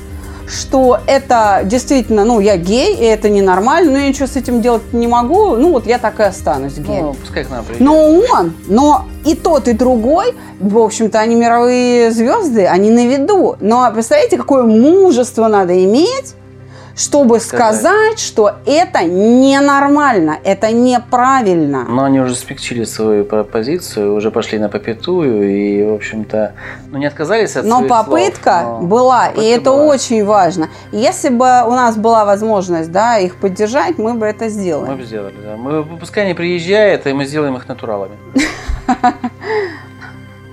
что 0.47 0.99
это 1.07 1.63
действительно, 1.65 2.25
ну, 2.25 2.41
я 2.41 2.57
гей, 2.57 2.95
и 2.95 3.05
это 3.05 3.29
ненормально, 3.29 3.93
но 3.93 3.99
я 3.99 4.09
ничего 4.09 4.27
с 4.27 4.37
этим 4.37 4.61
делать 4.61 4.93
не 4.93 5.07
могу, 5.07 5.57
ну, 5.57 5.73
вот 5.73 5.87
я 5.87 5.99
так 5.99 6.21
и 6.21 6.23
останусь 6.23 6.75
геем. 6.75 7.07
Ну, 7.07 7.15
пускай 7.15 7.45
к 7.45 7.51
нам 7.51 7.65
приедет. 7.65 7.85
Но 7.85 8.21
он, 8.33 8.55
но 8.67 9.07
и 9.25 9.35
тот, 9.35 9.69
и 9.69 9.73
другой, 9.73 10.35
в 10.61 10.79
общем-то, 10.79 11.19
они 11.19 11.35
мировые 11.35 12.11
звезды, 12.11 12.67
они 12.67 12.91
на 12.91 13.07
виду. 13.07 13.57
Но 13.61 13.91
представляете, 13.93 14.37
какое 14.37 14.65
мужество 14.65 15.49
надо 15.49 15.83
иметь, 15.85 16.35
чтобы 16.97 17.41
сказать, 17.41 17.75
сказать 17.75 18.19
что 18.21 18.53
это 18.67 19.05
ненормально, 19.05 20.39
это 20.45 20.71
неправильно. 20.73 21.85
Но 21.89 22.05
они 22.05 22.21
уже 22.21 22.35
смягчили 22.35 22.85
свою 22.85 23.25
позицию, 23.25 24.15
уже 24.15 24.31
пошли 24.31 24.59
на 24.59 24.69
попятую 24.69 25.51
и, 25.51 25.83
в 25.83 25.95
общем-то, 25.95 26.55
ну, 26.91 26.99
не 26.99 27.07
отказались 27.07 27.57
от 27.57 27.65
Но 27.65 27.79
своих 27.79 27.91
попытка 27.91 28.61
слов, 28.63 28.83
но 28.83 28.87
была, 28.87 29.27
попытка 29.27 29.43
и 29.43 29.49
это 29.49 29.71
была. 29.71 29.87
очень 29.87 30.25
важно. 30.25 30.69
Если 30.93 31.29
бы 31.29 31.47
у 31.67 31.73
нас 31.73 31.97
была 31.97 32.25
возможность 32.25 32.91
да, 32.93 33.19
их 33.19 33.37
поддержать, 33.37 33.99
мы 33.99 34.15
бы 34.15 34.27
это 34.27 34.49
сделали. 34.49 34.91
Мы 34.91 34.97
бы 34.97 35.05
сделали, 35.05 35.35
да. 35.43 35.57
Мы, 35.57 35.85
пускай 35.99 36.25
они 36.25 36.35
приезжают, 36.35 37.07
и 37.07 37.13
мы 37.13 37.25
сделаем 37.27 37.57
их 37.57 37.69
натуралами. 37.69 38.17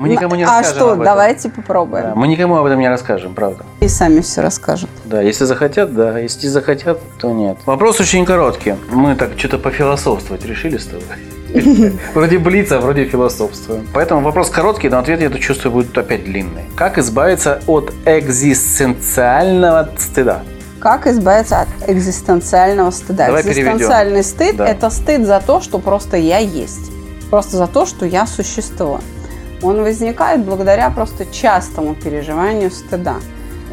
Мы 0.02 0.10
никому 0.10 0.34
не 0.34 0.44
расскажем. 0.46 0.72
А 0.72 0.76
что, 0.76 0.96
давайте 0.96 1.50
попробуем. 1.50 2.04
Да, 2.04 2.16
мы 2.16 2.28
никому 2.28 2.58
об 2.58 2.66
этом 2.66 2.80
не 2.80 2.90
расскажем, 2.90 3.36
правда. 3.36 3.66
И 3.82 3.88
сами 3.88 4.22
все 4.22 4.42
расскажут. 4.42 4.90
Да, 5.06 5.22
если 5.22 5.46
захотят, 5.46 5.94
да. 5.94 6.18
Если 6.18 6.48
не 6.48 6.50
захотят, 6.52 7.00
то 7.20 7.32
нет. 7.32 7.60
Вопрос 7.68 8.00
очень 8.00 8.26
короткий. 8.26 8.74
Мы 8.90 9.16
так 9.16 9.38
что-то 9.38 9.60
пофилософствовать 9.60 10.44
решили 10.44 10.78
с 10.78 10.86
тобой. 10.86 11.04
Вроде 12.16 12.40
блица, 12.40 12.80
вроде 12.80 13.06
философствуем. 13.06 13.88
Поэтому 13.94 14.22
вопрос 14.22 14.50
короткий, 14.50 14.90
но 14.90 14.98
ответ, 14.98 15.20
я 15.20 15.28
это 15.28 15.38
чувствую, 15.38 15.72
будет 15.74 15.96
опять 15.96 16.24
длинный. 16.24 16.64
Как 16.76 16.98
избавиться 16.98 17.62
от 17.68 17.94
экзистенциального 18.06 19.88
стыда? 19.98 20.40
Как 20.80 21.06
избавиться 21.06 21.62
от 21.62 21.68
экзистенциального 21.88 22.90
стыда? 22.90 23.28
Давай 23.28 23.44
Экзистенциальный 23.44 24.24
переведем. 24.24 24.24
стыд 24.24 24.56
да.– 24.56 24.68
это 24.68 24.90
стыд 24.90 25.28
за 25.28 25.40
то, 25.46 25.62
что 25.62 25.78
просто 25.78 26.18
я 26.18 26.40
есть. 26.40 26.90
Просто 27.30 27.58
за 27.58 27.68
то, 27.68 27.86
что 27.86 28.08
я 28.08 28.26
существую 28.26 29.02
он 29.62 29.84
возникает 29.84 30.44
благодаря 30.44 30.90
просто 30.90 31.26
частому 31.26 31.96
переживанию 31.96 32.72
стыда. 32.72 33.16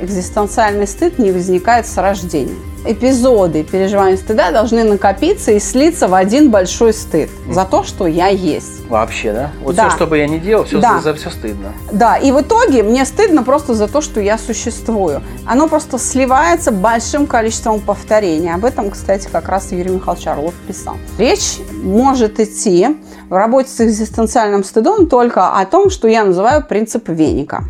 Экзистенциальный 0.01 0.87
стыд 0.87 1.19
не 1.19 1.33
возникает 1.33 1.87
с 1.87 1.97
рождения. 1.97 2.57
Эпизоды 2.91 3.65
переживания 3.65 4.17
стыда 4.17 4.51
должны 4.51 4.83
накопиться 4.83 5.53
и 5.53 5.61
слиться 5.61 6.09
в 6.09 6.15
один 6.15 6.51
большой 6.51 6.95
стыд 6.95 7.29
за 7.51 7.67
то, 7.67 7.85
что 7.85 8.07
я 8.07 8.29
есть. 8.29 8.89
Вообще, 8.89 9.35
да? 9.35 9.51
Вот 9.63 9.77
да. 9.77 9.89
все, 9.89 9.97
что 9.97 10.07
бы 10.07 10.17
я 10.17 10.27
ни 10.27 10.39
делал, 10.39 10.65
все 10.65 10.81
да. 10.81 10.99
за 11.01 11.13
все 11.13 11.29
стыдно. 11.29 11.75
Да, 11.93 12.17
и 12.17 12.33
в 12.33 12.41
итоге 12.41 12.83
мне 12.83 13.05
стыдно 13.05 13.43
просто 13.43 13.75
за 13.75 13.89
то, 13.89 14.01
что 14.01 14.21
я 14.21 14.39
существую. 14.39 15.21
Оно 15.47 15.69
просто 15.69 15.99
сливается 15.99 16.73
большим 16.73 17.27
количеством 17.27 17.81
повторений. 17.81 18.55
Об 18.55 18.65
этом, 18.65 18.91
кстати, 18.91 19.29
как 19.31 19.51
раз 19.51 19.71
Юрий 19.71 19.91
Михайлович 19.91 20.27
Орлов 20.27 20.55
писал. 20.67 20.97
Речь 21.19 21.59
может 21.83 22.41
идти 22.41 22.97
в 23.29 23.35
работе 23.35 23.69
с 23.69 23.83
экзистенциальным 23.83 24.65
стыдом 24.65 25.09
только 25.09 25.59
о 25.59 25.67
том, 25.67 25.91
что 25.91 26.09
я 26.09 26.25
называю 26.25 26.65
принцип 26.67 27.11
веника. 27.11 27.65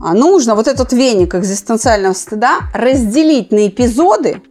А 0.00 0.14
нужно 0.14 0.56
вот 0.56 0.66
этот 0.66 0.92
веник 0.92 1.36
экзистенциального 1.36 2.12
стыда 2.12 2.58
разделить 2.74 3.52
на 3.52 3.68
эпизоды, 3.68 4.42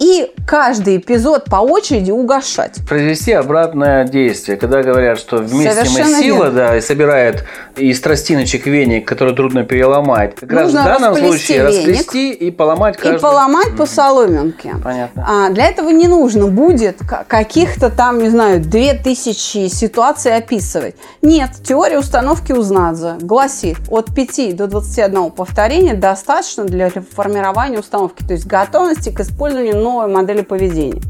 и 0.00 0.32
каждый 0.46 0.96
эпизод 0.96 1.44
по 1.44 1.56
очереди 1.56 2.10
угошать. 2.10 2.78
Произвести 2.88 3.32
обратное 3.32 4.04
действие. 4.04 4.56
Когда 4.56 4.82
говорят, 4.82 5.18
что 5.18 5.36
вместе 5.36 5.72
Совершенно 5.72 6.16
мы 6.16 6.22
сила, 6.22 6.44
верно. 6.44 6.52
да, 6.52 6.76
и 6.76 6.80
собирают 6.80 7.44
из 7.76 8.00
тростиночек 8.00 8.66
веник, 8.66 9.06
которые 9.06 9.36
трудно 9.36 9.64
переломать. 9.64 10.36
Как 10.36 10.50
раз 10.52 10.70
в 10.70 10.74
Нужно 10.74 10.84
данном 10.84 11.16
случае 11.16 11.58
веник 11.58 11.86
расплести 11.86 12.32
и 12.32 12.50
поломать 12.50 12.96
каждый. 12.96 13.18
И 13.18 13.20
поломать 13.20 13.76
по 13.76 13.84
соломинке. 13.84 14.74
Понятно. 14.82 15.26
А 15.28 15.50
для 15.50 15.66
этого 15.66 15.90
не 15.90 16.08
нужно 16.08 16.46
будет 16.46 16.98
каких-то 17.28 17.90
там, 17.90 18.22
не 18.22 18.30
знаю, 18.30 18.60
2000 18.60 19.68
ситуаций 19.68 20.34
описывать. 20.34 20.96
Нет, 21.20 21.50
теория 21.62 21.98
установки 21.98 22.52
Узнадзе 22.52 23.16
гласит, 23.20 23.76
от 23.90 24.14
5 24.14 24.56
до 24.56 24.66
21 24.66 25.30
повторения 25.30 25.92
достаточно 25.92 26.64
для 26.64 26.90
формирования 27.14 27.78
установки, 27.78 28.24
то 28.26 28.32
есть 28.32 28.46
готовности 28.46 29.10
к 29.10 29.20
использованию 29.20 29.76
новой 29.90 30.12
модели 30.12 30.42
поведения. 30.42 31.02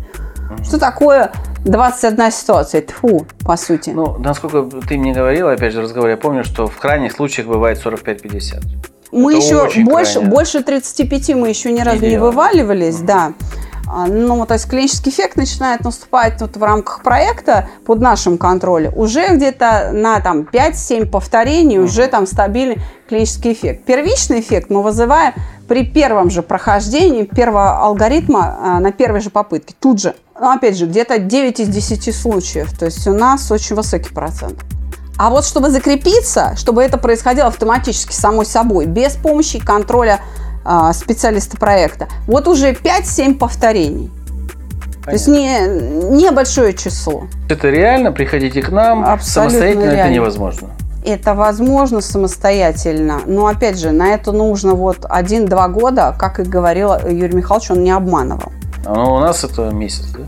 Что 0.65 0.79
такое 0.79 1.31
21 1.65 2.31
ситуация? 2.33 2.81
Тьфу, 2.83 3.27
по 3.45 3.57
сути. 3.57 3.91
Ну, 3.91 4.17
насколько 4.19 4.63
ты 4.89 4.99
мне 4.99 5.13
говорила, 5.13 5.53
опять 5.53 5.73
же, 5.73 5.79
в 5.81 5.83
разговоре, 5.85 6.13
я 6.13 6.17
помню, 6.17 6.43
что 6.45 6.67
в 6.67 6.77
крайних 6.77 7.13
случаах 7.13 7.47
бывает 7.47 7.81
45-50. 7.85 8.61
Мы 9.13 9.35
Это 9.37 9.45
еще 9.45 9.85
больше, 9.85 10.15
крайне. 10.15 10.31
больше 10.31 10.63
35 10.63 11.29
мы 11.35 11.49
еще 11.49 11.73
ни 11.73 11.81
разу 11.81 11.97
не 12.03 12.11
делали. 12.11 12.19
вываливались, 12.31 12.99
да. 13.01 13.33
А, 13.93 14.07
Ну, 14.07 14.47
то 14.47 14.55
есть 14.55 14.69
клинический 14.69 15.11
эффект 15.11 15.37
начинает 15.37 15.83
наступать 15.83 16.41
вот 16.41 16.57
в 16.57 16.63
рамках 16.63 17.03
проекта 17.03 17.69
под 17.85 18.01
нашим 18.01 18.39
контролем. 18.39 18.93
Уже 18.97 19.35
где-то 19.35 19.91
на 19.93 20.21
там 20.21 20.43
5-7 20.43 21.07
повторений 21.07 21.79
уже 21.79 22.07
там 22.07 22.27
стабильный 22.27 22.79
клинический 23.09 23.53
эффект. 23.53 23.85
Первичный 23.85 24.41
эффект 24.41 24.71
мы 24.71 24.83
вызываем 24.83 25.35
при 25.67 25.85
первом 25.85 26.31
же 26.31 26.43
прохождении 26.43 27.25
первого 27.25 27.83
алгоритма 27.83 28.59
а, 28.61 28.81
на 28.81 28.93
первой 28.93 29.21
же 29.21 29.31
попытке, 29.31 29.75
тут 29.79 30.01
же. 30.01 30.15
Ну, 30.41 30.51
опять 30.51 30.77
же, 30.77 30.87
где-то 30.87 31.19
9 31.19 31.61
из 31.61 31.69
10 31.69 32.15
случаев. 32.15 32.77
То 32.79 32.87
есть 32.87 33.07
у 33.07 33.13
нас 33.13 33.51
очень 33.51 33.77
высокий 33.77 34.13
процент. 34.15 34.59
А 35.19 35.29
вот 35.29 35.45
чтобы 35.45 35.69
закрепиться, 35.69 36.55
чтобы 36.57 36.83
это 36.83 36.97
происходило 36.97 37.49
автоматически, 37.49 38.13
самой 38.13 38.47
собой, 38.47 38.87
без 38.87 39.17
помощи 39.17 39.59
контроля 39.59 40.21
специалиста 40.93 41.57
проекта, 41.57 42.09
вот 42.27 42.49
уже 42.49 42.73
5-7 42.73 43.39
повторений. 43.39 44.11
То 45.05 45.13
есть 45.13 45.29
не, 45.29 45.67
небольшое 46.11 46.75
число. 46.75 47.25
Это 47.49 47.71
реально, 47.71 48.13
приходите 48.13 48.63
к 48.63 48.69
нам, 48.71 49.05
Абсолютно 49.05 49.51
самостоятельно 49.51 49.85
это 49.85 49.95
реально. 49.97 50.15
невозможно. 50.15 50.69
Это 51.05 51.35
возможно 51.35 52.03
самостоятельно, 52.03 53.21
но 53.27 53.47
опять 53.47 53.79
же, 53.79 53.91
на 53.91 54.09
это 54.09 54.33
нужно 54.33 54.75
вот 54.75 54.99
1-2 54.99 55.73
года, 55.73 56.15
как 56.19 56.41
и 56.41 56.43
говорил 56.43 56.93
Юрий 57.09 57.35
Михайлович, 57.35 57.71
он 57.71 57.83
не 57.83 57.91
обманывал. 57.91 58.53
А 58.85 58.95
ну, 58.95 59.15
у 59.15 59.19
нас 59.19 59.43
это 59.43 59.71
месяц, 59.71 60.07
да? 60.11 60.25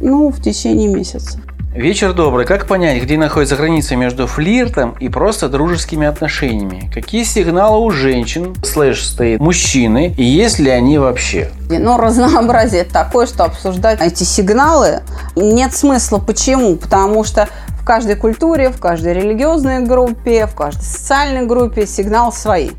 Ну, 0.00 0.30
в 0.30 0.40
течение 0.40 0.88
месяца. 0.88 1.40
Вечер 1.76 2.14
добрый. 2.14 2.46
Как 2.46 2.66
понять, 2.66 3.02
где 3.02 3.18
находится 3.18 3.54
граница 3.54 3.96
между 3.96 4.26
флиртом 4.26 4.96
и 4.98 5.10
просто 5.10 5.50
дружескими 5.50 6.06
отношениями? 6.06 6.90
Какие 6.92 7.22
сигналы 7.22 7.84
у 7.84 7.90
женщин, 7.90 8.56
слэш 8.64 9.04
стоит, 9.04 9.40
мужчины, 9.40 10.14
и 10.16 10.24
есть 10.24 10.58
ли 10.58 10.70
они 10.70 10.96
вообще? 10.96 11.50
Но 11.68 11.98
разнообразие 11.98 12.84
такое, 12.84 13.26
что 13.26 13.44
обсуждать 13.44 14.00
эти 14.00 14.24
сигналы 14.24 15.02
нет 15.36 15.74
смысла. 15.74 16.16
Почему? 16.16 16.76
Потому 16.76 17.24
что 17.24 17.46
в 17.78 17.84
каждой 17.84 18.16
культуре, 18.16 18.70
в 18.70 18.80
каждой 18.80 19.12
религиозной 19.12 19.84
группе, 19.84 20.46
в 20.46 20.54
каждой 20.54 20.82
социальной 20.82 21.44
группе 21.44 21.86
сигналы 21.86 22.32
свои. 22.32 22.70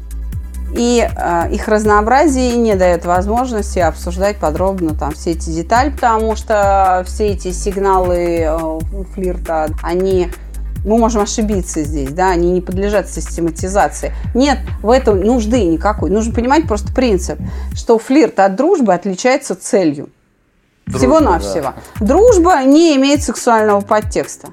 И 0.75 1.07
э, 1.07 1.51
их 1.51 1.67
разнообразие 1.67 2.55
не 2.57 2.75
дает 2.75 3.05
возможности 3.05 3.79
обсуждать 3.79 4.37
подробно 4.37 4.93
там 4.93 5.13
все 5.13 5.31
эти 5.31 5.49
детали, 5.49 5.89
потому 5.89 6.35
что 6.35 7.03
все 7.07 7.27
эти 7.27 7.51
сигналы 7.51 8.41
э, 8.41 8.79
флирта, 9.13 9.69
они 9.81 10.29
мы 10.85 10.97
можем 10.97 11.21
ошибиться 11.21 11.83
здесь, 11.83 12.11
да, 12.11 12.31
они 12.31 12.51
не 12.51 12.61
подлежат 12.61 13.09
систематизации. 13.09 14.13
Нет 14.33 14.59
в 14.81 14.89
этом 14.89 15.19
нужды 15.19 15.63
никакой. 15.63 16.09
Нужно 16.09 16.33
понимать 16.33 16.67
просто 16.67 16.93
принцип, 16.93 17.39
что 17.73 17.99
флирт 17.99 18.39
от 18.39 18.55
дружбы 18.55 18.93
отличается 18.93 19.55
целью. 19.55 20.09
Дружба, 20.85 20.99
Всего-навсего. 20.99 21.73
Дружба 21.99 22.63
не 22.63 22.95
имеет 22.95 23.21
сексуального 23.21 23.81
подтекста. 23.81 24.49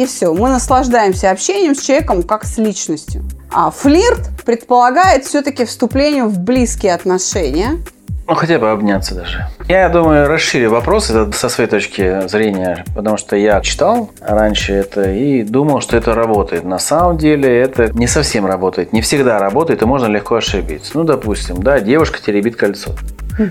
И 0.00 0.06
все. 0.06 0.32
Мы 0.32 0.48
наслаждаемся 0.48 1.30
общением 1.30 1.74
с 1.74 1.82
человеком 1.82 2.22
как 2.22 2.46
с 2.46 2.56
личностью. 2.56 3.22
А 3.52 3.70
флирт 3.70 4.30
предполагает 4.46 5.26
все-таки 5.26 5.66
вступление 5.66 6.24
в 6.24 6.38
близкие 6.38 6.94
отношения. 6.94 7.72
Ну, 8.26 8.34
хотя 8.34 8.58
бы 8.58 8.70
обняться 8.70 9.14
даже. 9.14 9.48
Я 9.68 9.90
думаю, 9.90 10.26
расширю 10.26 10.70
вопрос 10.70 11.10
это 11.10 11.30
со 11.32 11.50
своей 11.50 11.68
точки 11.68 12.26
зрения, 12.28 12.86
потому 12.94 13.18
что 13.18 13.36
я 13.36 13.60
читал 13.60 14.10
раньше 14.22 14.72
это 14.72 15.12
и 15.12 15.42
думал, 15.42 15.82
что 15.82 15.98
это 15.98 16.14
работает. 16.14 16.64
На 16.64 16.78
самом 16.78 17.18
деле 17.18 17.54
это 17.60 17.90
не 17.92 18.06
совсем 18.06 18.46
работает, 18.46 18.94
не 18.94 19.02
всегда 19.02 19.38
работает, 19.38 19.82
и 19.82 19.84
можно 19.84 20.06
легко 20.06 20.36
ошибиться. 20.36 20.92
Ну, 20.94 21.04
допустим, 21.04 21.62
да, 21.62 21.78
девушка 21.78 22.22
теребит 22.24 22.56
кольцо. 22.56 22.92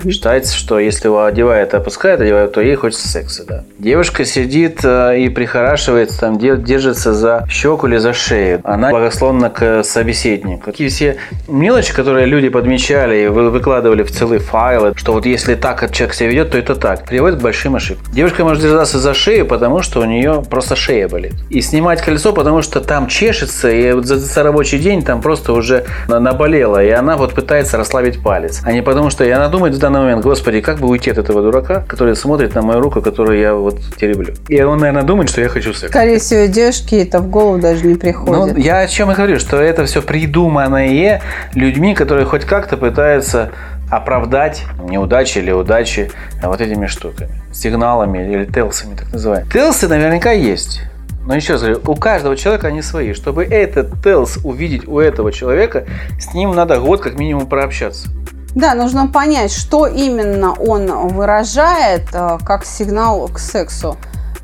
Считается, 0.10 0.56
что 0.56 0.80
если 0.80 1.08
его 1.08 1.24
одевает 1.26 1.74
и 1.74 1.78
опускает, 1.78 2.22
одевает, 2.22 2.54
то 2.54 2.62
ей 2.62 2.76
хочется 2.76 3.08
секса, 3.08 3.44
да. 3.46 3.64
Девушка 3.78 4.26
сидит 4.26 4.80
э, 4.84 5.20
и 5.20 5.30
прихорашивается, 5.30 6.20
там, 6.20 6.38
де- 6.38 6.58
держится 6.58 7.14
за 7.14 7.46
щеку 7.50 7.88
или 7.88 7.98
за 7.98 8.14
шею. 8.14 8.62
Она 8.64 8.90
благословна 8.92 9.50
к 9.50 9.84
собеседнику. 9.84 10.64
Такие 10.66 10.90
все 10.90 11.18
мелочи, 11.48 11.94
которые 11.94 12.26
люди 12.26 12.50
подмечали 12.50 13.24
и 13.24 13.28
вы- 13.28 13.50
выкладывали 13.50 14.04
в 14.04 14.12
целые 14.12 14.40
файлы, 14.40 14.94
что 14.96 15.14
вот 15.14 15.26
если 15.26 15.56
так 15.56 15.92
человек 15.92 16.14
себя 16.16 16.30
ведет, 16.30 16.52
то 16.52 16.58
это 16.58 16.76
так, 16.76 17.06
приводит 17.06 17.40
к 17.40 17.42
большим 17.42 17.76
ошибкам. 17.76 18.14
Девушка 18.14 18.44
может 18.44 18.62
держаться 18.62 19.00
за 19.00 19.14
шею, 19.14 19.46
потому 19.46 19.82
что 19.82 20.02
у 20.02 20.06
нее 20.06 20.44
просто 20.50 20.76
шея 20.76 21.08
болит. 21.08 21.34
И 21.50 21.62
снимать 21.62 22.02
кольцо, 22.02 22.34
потому 22.34 22.62
что 22.62 22.82
там 22.82 23.08
чешется, 23.08 23.70
и 23.70 23.92
вот 23.94 24.06
за, 24.06 24.18
за 24.18 24.44
рабочий 24.44 24.80
день 24.80 25.04
там 25.04 25.22
просто 25.22 25.54
уже 25.54 25.86
на- 26.08 26.20
наболело, 26.20 26.84
и 26.84 26.90
она 26.90 27.18
вот 27.18 27.34
пытается 27.34 27.78
расслабить 27.78 28.22
палец. 28.22 28.62
А 28.66 28.72
не 28.72 28.82
потому 28.82 29.10
что 29.10 29.24
и 29.24 29.30
она 29.30 29.48
думает 29.48 29.74
в 29.80 29.82
данный 29.82 30.02
момент, 30.02 30.24
господи, 30.24 30.60
как 30.60 30.80
бы 30.80 30.90
уйти 30.90 31.10
от 31.10 31.18
этого 31.18 31.42
дурака, 31.42 31.86
который 31.88 32.14
смотрит 32.16 32.54
на 32.54 32.62
мою 32.62 32.82
руку, 32.82 33.02
которую 33.02 33.40
я 33.40 33.54
вот 33.56 33.80
тереблю. 33.98 34.34
И 34.50 34.62
он, 34.62 34.80
наверное, 34.80 35.04
думает, 35.04 35.30
что 35.30 35.40
я 35.40 35.48
хочу 35.48 35.74
секс. 35.74 35.90
Скорее 35.90 36.20
всего, 36.20 36.46
девушке 36.48 37.04
это 37.04 37.20
в 37.20 37.30
голову 37.30 37.60
даже 37.60 37.86
не 37.88 37.94
Ну, 37.94 38.00
приходит. 38.00 38.58
я 38.58 38.80
о 38.80 38.88
чем 38.88 39.10
и 39.12 39.16
говорю, 39.16 39.40
что 39.40 39.56
это 39.56 39.86
все 39.86 40.02
придуманное 40.02 41.22
людьми, 41.54 41.96
которые 41.96 42.26
хоть 42.26 42.44
как-то 42.44 42.76
пытаются 42.76 43.52
оправдать 43.90 44.66
неудачи 44.84 45.38
или 45.40 45.52
удачи 45.52 46.12
вот 46.44 46.60
этими 46.60 46.86
штуками, 46.86 47.32
сигналами 47.54 48.20
или 48.32 48.46
телсами, 48.46 48.96
так 48.96 49.12
называемыми. 49.14 49.50
Телсы 49.50 49.88
наверняка 49.88 50.32
есть. 50.32 50.82
Но 51.26 51.36
еще 51.36 51.54
раз 51.54 51.62
говорю, 51.62 51.82
у 51.86 51.96
каждого 51.96 52.36
человека 52.36 52.68
они 52.68 52.82
свои. 52.82 53.14
Чтобы 53.14 53.46
этот 53.46 54.02
телс 54.04 54.40
увидеть 54.44 54.88
у 54.88 55.00
этого 55.00 55.32
человека, 55.32 55.86
с 56.20 56.34
ним 56.34 56.56
надо 56.56 56.80
год 56.80 57.02
как 57.02 57.18
минимум 57.18 57.46
прообщаться. 57.46 58.10
Да, 58.56 58.74
нужно 58.74 59.08
понять, 59.08 59.52
что 59.52 59.86
именно 59.86 60.54
он 60.54 60.88
выражает 61.10 62.08
э, 62.14 62.38
как 62.46 62.66
сигнал 62.66 63.28
к 63.28 63.40
сексу. 63.40 63.98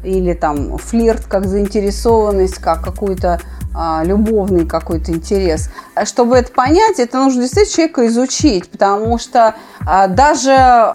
Или 0.04 0.34
там 0.34 0.78
флирт 0.78 1.26
как 1.26 1.48
заинтересованность, 1.48 2.60
как 2.60 2.84
какой-то 2.84 3.40
а, 3.78 4.04
любовный 4.06 4.66
какой-то 4.66 5.12
интерес. 5.12 5.70
А 5.96 6.06
Чтобы 6.06 6.38
это 6.38 6.52
понять, 6.52 7.00
это 7.00 7.18
нужно 7.18 7.42
действительно 7.42 7.76
человека 7.76 8.08
изучить, 8.08 8.70
потому 8.70 9.18
что 9.18 9.56
а, 9.86 10.08
даже 10.08 10.94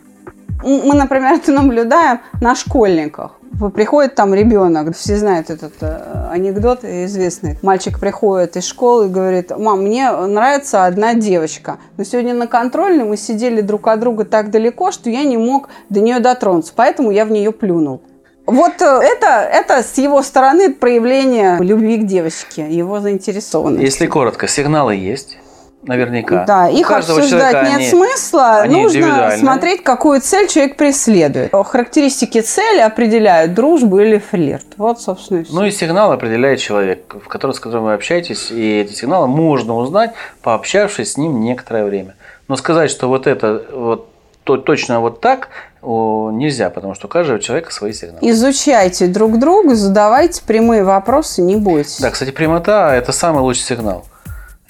мы, 0.62 0.94
например, 0.94 1.34
это 1.34 1.52
наблюдаем 1.52 2.20
на 2.40 2.54
школьниках. 2.54 3.32
Приходит 3.74 4.14
там 4.14 4.32
ребенок, 4.32 4.96
все 4.96 5.16
знают 5.16 5.50
этот 5.50 5.74
э, 5.80 6.28
анекдот 6.30 6.84
известный. 6.84 7.58
Мальчик 7.62 7.98
приходит 7.98 8.56
из 8.56 8.64
школы 8.64 9.06
и 9.06 9.08
говорит, 9.08 9.50
мам, 9.56 9.82
мне 9.82 10.10
нравится 10.10 10.86
одна 10.86 11.14
девочка. 11.14 11.78
Но 11.96 12.04
сегодня 12.04 12.32
на 12.32 12.46
контрольной 12.46 13.04
мы 13.04 13.16
сидели 13.16 13.60
друг 13.60 13.88
от 13.88 14.00
друга 14.00 14.24
так 14.24 14.50
далеко, 14.50 14.92
что 14.92 15.10
я 15.10 15.24
не 15.24 15.36
мог 15.36 15.68
до 15.88 16.00
нее 16.00 16.20
дотронуться, 16.20 16.72
поэтому 16.74 17.10
я 17.10 17.24
в 17.24 17.30
нее 17.30 17.52
плюнул. 17.52 18.00
Вот 18.46 18.80
э, 18.80 18.84
это, 18.84 19.26
это 19.26 19.82
с 19.82 19.98
его 19.98 20.22
стороны 20.22 20.72
проявление 20.72 21.58
любви 21.60 21.98
к 21.98 22.06
девочке, 22.06 22.66
его 22.70 23.00
заинтересованности. 23.00 23.84
Если 23.84 24.06
коротко, 24.06 24.48
сигналы 24.48 24.94
есть. 24.94 25.38
Наверняка. 25.82 26.44
Да, 26.44 26.68
У 26.68 26.76
их 26.76 26.90
обсуждать 26.90 27.62
нет 27.64 27.76
они- 27.76 27.88
смысла. 27.88 28.56
они 28.60 28.82
Нужно 28.82 29.30
смотреть, 29.38 29.82
какую 29.82 30.20
цель 30.20 30.46
человек 30.46 30.76
преследует. 30.76 31.52
Характеристики 31.52 32.42
цели 32.42 32.80
определяют 32.80 33.54
дружбу 33.54 33.98
или 33.98 34.18
флирт. 34.18 34.66
Вот, 34.76 35.00
собственно, 35.00 35.38
и 35.38 35.44
все. 35.44 35.54
Ну 35.54 35.64
и 35.64 35.70
сигнал 35.70 36.12
определяет 36.12 36.60
человек, 36.60 37.14
в 37.24 37.28
который, 37.28 37.52
с 37.52 37.60
которым 37.60 37.84
вы 37.84 37.94
общаетесь, 37.94 38.50
и 38.50 38.80
эти 38.80 38.92
сигналы 38.92 39.26
можно 39.26 39.74
узнать, 39.76 40.12
пообщавшись 40.42 41.12
с 41.12 41.16
ним 41.16 41.40
некоторое 41.40 41.84
время. 41.84 42.14
Но 42.48 42.56
сказать, 42.56 42.90
что 42.90 43.08
вот 43.08 43.26
это 43.26 43.64
вот 43.72 44.08
то, 44.44 44.56
точно 44.58 45.00
вот 45.00 45.20
так 45.20 45.48
нельзя, 45.82 46.68
потому 46.68 46.94
что 46.94 47.06
у 47.06 47.10
каждого 47.10 47.40
человека 47.40 47.72
свои 47.72 47.92
сигналы. 47.92 48.18
Изучайте 48.22 49.06
друг 49.06 49.38
друга, 49.38 49.74
задавайте 49.74 50.42
прямые 50.46 50.84
вопросы, 50.84 51.40
не 51.40 51.56
бойтесь. 51.56 52.00
Да, 52.00 52.10
кстати, 52.10 52.30
прямота– 52.32 52.94
это 52.94 53.12
самый 53.12 53.40
лучший 53.40 53.62
сигнал. 53.62 54.04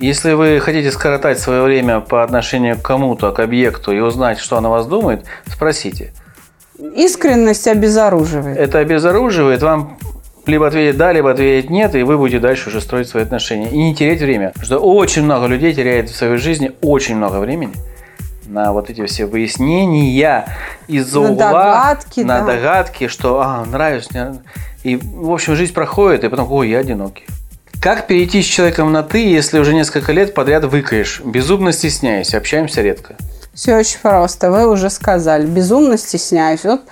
Если 0.00 0.32
вы 0.32 0.60
хотите 0.60 0.90
скоротать 0.90 1.38
свое 1.38 1.62
время 1.62 2.00
по 2.00 2.24
отношению 2.24 2.78
к 2.78 2.82
кому-то, 2.82 3.32
к 3.32 3.38
объекту 3.38 3.92
и 3.92 4.00
узнать, 4.00 4.38
что 4.38 4.56
она 4.56 4.68
о 4.68 4.72
вас 4.72 4.86
думает, 4.86 5.26
спросите. 5.46 6.14
Искренность 6.78 7.68
обезоруживает. 7.68 8.56
Это 8.56 8.78
обезоруживает, 8.78 9.62
вам 9.62 9.98
либо 10.46 10.66
ответить 10.66 10.96
да, 10.96 11.12
либо 11.12 11.30
ответить 11.30 11.68
нет, 11.68 11.94
и 11.94 12.02
вы 12.02 12.16
будете 12.16 12.40
дальше 12.40 12.70
уже 12.70 12.80
строить 12.80 13.08
свои 13.08 13.24
отношения. 13.24 13.68
И 13.68 13.76
не 13.76 13.94
терять 13.94 14.22
время. 14.22 14.48
Потому 14.54 14.64
что 14.64 14.78
очень 14.78 15.22
много 15.22 15.46
людей 15.46 15.74
теряет 15.74 16.08
в 16.08 16.16
своей 16.16 16.38
жизни 16.38 16.72
очень 16.80 17.16
много 17.16 17.36
времени 17.36 17.74
на 18.46 18.72
вот 18.72 18.88
эти 18.88 19.04
все 19.04 19.26
выяснения 19.26 20.46
из-за 20.88 21.20
угла, 21.20 21.34
догадки, 21.34 22.20
на 22.20 22.40
да. 22.40 22.46
догадки, 22.46 23.06
что 23.06 23.42
а, 23.42 23.64
нравится, 23.66 24.10
не. 24.14 24.40
И, 24.82 24.96
в 24.96 25.30
общем, 25.30 25.54
жизнь 25.56 25.74
проходит, 25.74 26.24
и 26.24 26.28
потом, 26.30 26.50
ой, 26.50 26.70
я 26.70 26.78
одинокий. 26.78 27.24
Как 27.80 28.06
перейти 28.06 28.42
с 28.42 28.44
человеком 28.44 28.92
на 28.92 29.02
«ты», 29.02 29.26
если 29.26 29.58
уже 29.58 29.72
несколько 29.72 30.12
лет 30.12 30.34
подряд 30.34 30.64
выкаешь? 30.64 31.22
Безумно 31.24 31.72
стесняюсь, 31.72 32.34
общаемся 32.34 32.82
редко. 32.82 33.16
Все 33.54 33.74
очень 33.78 33.98
просто. 34.00 34.50
Вы 34.50 34.68
уже 34.68 34.90
сказали. 34.90 35.46
Безумно 35.46 35.96
стесняюсь. 35.96 36.62
Вот 36.64 36.82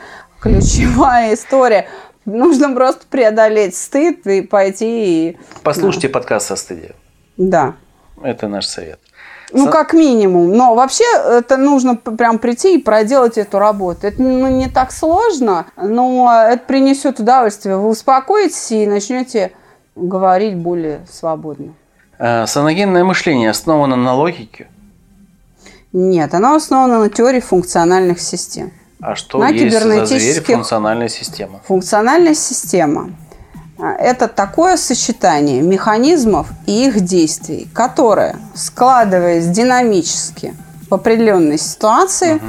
ключевая 0.40 1.34
история. 1.38 1.88
Нужно 2.24 2.74
просто 2.74 3.02
преодолеть 3.10 3.76
стыд 3.76 4.26
и 4.26 4.40
пойти 4.40 5.28
и... 5.28 5.38
Послушайте 5.62 6.08
подкаст 6.08 6.46
со 6.46 6.56
стыдия. 6.56 6.94
Да. 7.36 7.74
Это 8.22 8.48
наш 8.48 8.64
совет. 8.64 8.98
Ну, 9.52 9.66
Со- 9.66 9.70
как 9.70 9.92
минимум. 9.92 10.54
Но 10.54 10.74
вообще 10.74 11.04
это 11.30 11.58
нужно 11.58 11.96
прям 11.96 12.38
прийти 12.38 12.76
и 12.76 12.82
проделать 12.82 13.36
эту 13.36 13.58
работу. 13.58 14.06
Это 14.06 14.22
ну, 14.22 14.48
не 14.48 14.70
так 14.70 14.92
сложно, 14.92 15.66
но 15.76 16.46
это 16.50 16.64
принесет 16.66 17.20
удовольствие. 17.20 17.76
Вы 17.76 17.90
успокоитесь 17.90 18.72
и 18.72 18.86
начнете 18.86 19.52
говорить 19.98 20.56
более 20.56 21.00
свободно. 21.10 21.74
Э, 22.18 22.46
Саногенное 22.46 23.04
мышление 23.04 23.50
основано 23.50 23.96
на 23.96 24.14
логике. 24.14 24.68
Нет, 25.92 26.34
оно 26.34 26.54
основано 26.54 26.98
на 27.00 27.08
теории 27.08 27.40
функциональных 27.40 28.20
систем. 28.20 28.72
А 29.00 29.14
что 29.14 29.38
На 29.38 29.48
есть 29.50 29.72
за 29.72 29.80
зверь 29.80 30.00
кибернетических- 30.02 30.54
функциональная 30.54 31.08
система? 31.08 31.60
Функциональная 31.66 32.34
система 32.34 33.10
это 33.78 34.26
такое 34.26 34.76
сочетание 34.76 35.62
механизмов 35.62 36.48
и 36.66 36.86
их 36.88 37.00
действий, 37.00 37.68
которое, 37.72 38.36
складываясь 38.54 39.46
динамически 39.46 40.54
в 40.90 40.94
определенной 40.94 41.58
ситуации, 41.58 42.40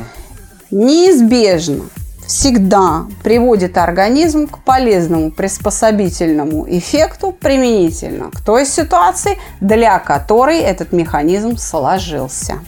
неизбежно 0.71 1.83
всегда 2.29 3.07
приводит 3.23 3.75
организм 3.75 4.47
к 4.47 4.59
полезному 4.59 5.31
приспособительному 5.31 6.63
эффекту 6.69 7.31
применительно 7.31 8.29
к 8.29 8.39
той 8.41 8.67
ситуации, 8.67 9.39
для 9.61 9.97
которой 9.97 10.59
этот 10.59 10.91
механизм 10.91 11.57
сложился. 11.57 12.59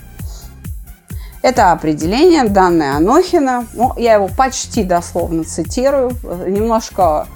Это 1.43 1.71
определение, 1.71 2.45
данное 2.45 2.95
Анохина. 2.95 3.67
Ну, 3.73 3.93
я 3.97 4.15
его 4.15 4.29
почти 4.35 4.83
дословно 4.83 5.43
цитирую, 5.43 6.09
немножко 6.47 7.27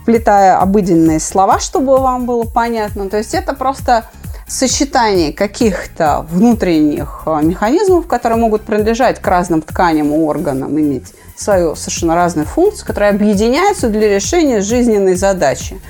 вплетая 0.00 0.58
обыденные 0.58 1.20
слова, 1.20 1.58
чтобы 1.58 1.98
вам 1.98 2.24
было 2.24 2.44
понятно. 2.44 3.10
То 3.10 3.18
есть 3.18 3.34
это 3.34 3.54
просто 3.54 4.06
сочетание 4.46 5.32
каких-то 5.32 6.26
внутренних 6.30 7.22
э, 7.26 7.40
механизмов, 7.42 8.06
которые 8.06 8.38
могут 8.38 8.62
принадлежать 8.62 9.20
к 9.20 9.26
разным 9.26 9.62
тканям 9.62 10.12
и 10.14 10.18
органам, 10.18 10.78
иметь 10.78 11.14
свою 11.36 11.74
совершенно 11.76 12.14
разную 12.14 12.46
функцию, 12.46 12.86
которые 12.86 13.10
объединяются 13.10 13.88
для 13.88 14.14
решения 14.14 14.60
жизненной 14.60 15.16
задачи. 15.16 15.80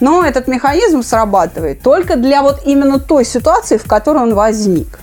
Но 0.00 0.24
этот 0.24 0.48
механизм 0.48 1.02
срабатывает 1.02 1.80
только 1.82 2.16
для 2.16 2.42
вот 2.42 2.62
именно 2.64 2.98
той 2.98 3.24
ситуации, 3.24 3.76
в 3.76 3.84
которой 3.86 4.22
он 4.22 4.34
возник. 4.34 4.98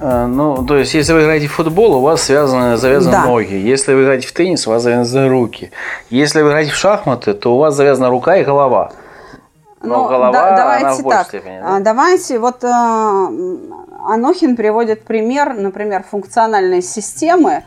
Э, 0.00 0.26
Ну, 0.26 0.64
то 0.64 0.76
есть, 0.76 0.94
если 0.94 1.12
вы 1.12 1.22
играете 1.22 1.46
в 1.46 1.52
футбол, 1.52 1.94
у 1.94 2.00
вас 2.00 2.22
связаны, 2.22 2.76
завязаны 2.76 3.12
Да. 3.12 3.24
ноги. 3.24 3.54
Если 3.54 3.94
вы 3.94 4.02
играете 4.04 4.26
в 4.26 4.32
теннис, 4.32 4.66
у 4.66 4.70
вас 4.70 4.82
завязаны 4.82 5.28
руки. 5.28 5.70
Если 6.10 6.42
вы 6.42 6.48
играете 6.48 6.70
в 6.72 6.76
шахматы, 6.76 7.34
то 7.34 7.54
у 7.54 7.58
вас 7.58 7.74
завязана 7.74 8.08
рука 8.10 8.36
и 8.36 8.44
голова. 8.44 8.90
Но 9.80 10.02
Ну, 10.02 10.08
голова, 10.08 10.32
да- 10.32 10.48
она 10.48 10.56
давайте 10.56 11.02
в 11.02 11.04
большей 11.04 11.18
так. 11.18 11.26
степени, 11.28 11.60
да? 11.60 11.76
А, 11.76 11.80
Давайте, 11.80 12.38
вот 12.38 12.64
э, 12.64 12.68
Анохин 14.08 14.56
приводит 14.56 15.04
пример, 15.04 15.54
например, 15.54 16.04
функциональной 16.10 16.82
системы 16.82 17.62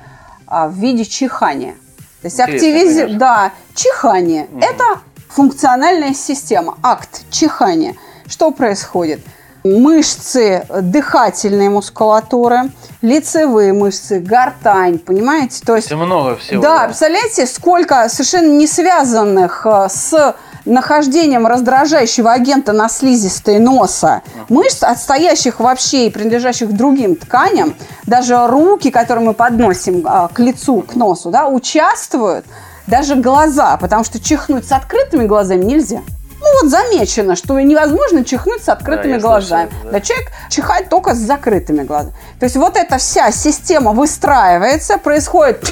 а, 0.47 0.67
в 0.67 0.73
виде 0.73 1.05
чихания. 1.05 1.75
То 2.21 2.25
есть 2.27 2.37
пример. 2.37 3.17
Да, 3.17 3.51
чихание. 3.75 4.47
Это 4.59 4.99
функциональная 5.29 6.13
система, 6.13 6.77
акт 6.83 7.21
чихания. 7.29 7.95
Что 8.27 8.51
происходит? 8.51 9.21
Мышцы 9.63 10.65
дыхательной 10.81 11.69
мускулатуры, 11.69 12.71
лицевые 13.01 13.73
мышцы, 13.73 14.19
гортань, 14.19 14.97
понимаете? 14.99 15.63
То 15.65 15.75
есть 15.75 15.87
Это 15.87 15.97
много 15.97 16.35
всего. 16.37 16.61
да, 16.61 16.85
представляете, 16.85 17.45
сколько 17.45 18.09
совершенно 18.09 18.51
не 18.51 18.67
связанных 18.67 19.65
э, 19.65 19.87
с 19.89 20.35
нахождением 20.65 21.47
раздражающего 21.47 22.31
агента 22.31 22.73
на 22.73 22.89
слизистой 22.89 23.59
носа 23.59 24.21
мышц, 24.49 24.83
отстоящих 24.83 25.59
вообще 25.59 26.07
и 26.07 26.09
принадлежащих 26.09 26.71
другим 26.73 27.15
тканям, 27.15 27.75
даже 28.05 28.47
руки, 28.47 28.91
которые 28.91 29.25
мы 29.25 29.33
подносим 29.33 30.03
а, 30.05 30.27
к 30.27 30.39
лицу, 30.39 30.81
к 30.81 30.95
носу, 30.95 31.31
да, 31.31 31.47
участвуют, 31.47 32.45
даже 32.87 33.15
глаза, 33.15 33.77
потому 33.77 34.03
что 34.03 34.19
чихнуть 34.19 34.67
с 34.67 34.71
открытыми 34.71 35.25
глазами 35.25 35.63
нельзя. 35.63 36.01
Ну 36.41 36.47
вот 36.61 36.71
замечено, 36.71 37.35
что 37.35 37.59
невозможно 37.59 38.25
чихнуть 38.25 38.63
с 38.63 38.69
открытыми 38.69 39.13
я 39.13 39.19
глазами. 39.19 39.69
слышал, 39.69 39.83
да. 39.85 39.91
Да 39.91 40.01
человек 40.01 40.27
чихает 40.49 40.89
только 40.89 41.13
с 41.13 41.19
закрытыми 41.19 41.83
глазами. 41.83 42.15
То 42.39 42.45
есть 42.45 42.55
вот 42.55 42.77
эта 42.77 42.97
вся 42.97 43.31
система 43.31 43.91
выстраивается, 43.91 44.97
происходит 44.97 45.71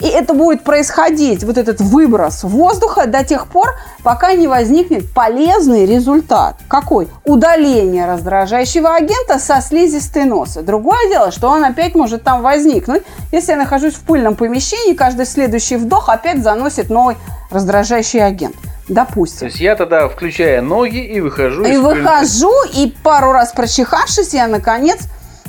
и 0.00 0.06
это 0.06 0.32
будет 0.32 0.62
происходить, 0.62 1.42
вот 1.42 1.58
этот 1.58 1.80
выброс 1.80 2.44
воздуха 2.44 3.06
до 3.06 3.24
тех 3.24 3.48
пор, 3.48 3.74
пока 4.04 4.32
не 4.34 4.46
возникнет 4.46 5.12
полезный 5.12 5.86
результат. 5.86 6.56
Какой? 6.68 7.08
Удаление 7.24 8.06
раздражающего 8.06 8.94
агента 8.94 9.40
со 9.40 9.60
слизистой 9.60 10.24
носа. 10.24 10.62
Другое 10.62 11.08
дело, 11.08 11.32
что 11.32 11.48
он 11.48 11.64
опять 11.64 11.96
может 11.96 12.22
там 12.22 12.42
возникнуть, 12.42 13.02
если 13.32 13.52
я 13.52 13.58
нахожусь 13.58 13.94
в 13.94 14.00
пыльном 14.02 14.36
помещении, 14.36 14.94
каждый 14.94 15.26
следующий 15.26 15.76
вдох 15.76 16.08
опять 16.08 16.44
заносит 16.44 16.90
новый 16.90 17.16
раздражающий 17.50 18.24
агент. 18.24 18.54
То 18.86 18.94
Допустим. 18.94 19.48
есть 19.48 19.60
я 19.60 19.74
тогда 19.74 20.08
включаю 20.08 20.62
ноги 20.62 21.04
и 21.04 21.20
выхожу 21.20 21.64
И 21.64 21.72
из 21.72 21.80
выхожу, 21.80 22.54
и 22.72 22.94
пару 23.02 23.32
раз 23.32 23.52
прочихавшись, 23.52 24.32
я, 24.32 24.46
наконец, 24.46 25.00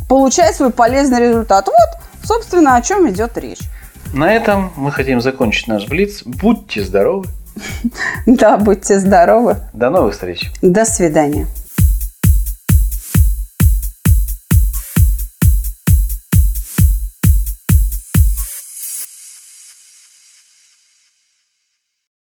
получаю 0.10 0.54
свой 0.54 0.72
полезный 0.72 1.20
результат. 1.20 1.68
Вот, 1.68 2.26
собственно, 2.26 2.76
о 2.76 2.82
чем 2.82 3.08
идет 3.10 3.38
речь. 3.38 3.62
На 4.14 4.34
этом 4.34 4.72
мы 4.76 4.92
хотим 4.92 5.22
закончить 5.22 5.68
наш 5.68 5.88
блиц. 5.88 6.24
Будьте 6.26 6.84
здоровы. 6.84 7.28
Да, 8.26 8.58
будьте 8.58 9.00
здоровы. 9.00 9.58
До 9.74 9.90
новых 9.90 10.14
встреч. 10.14 10.52
До 10.62 10.86
свидания. 10.86 11.48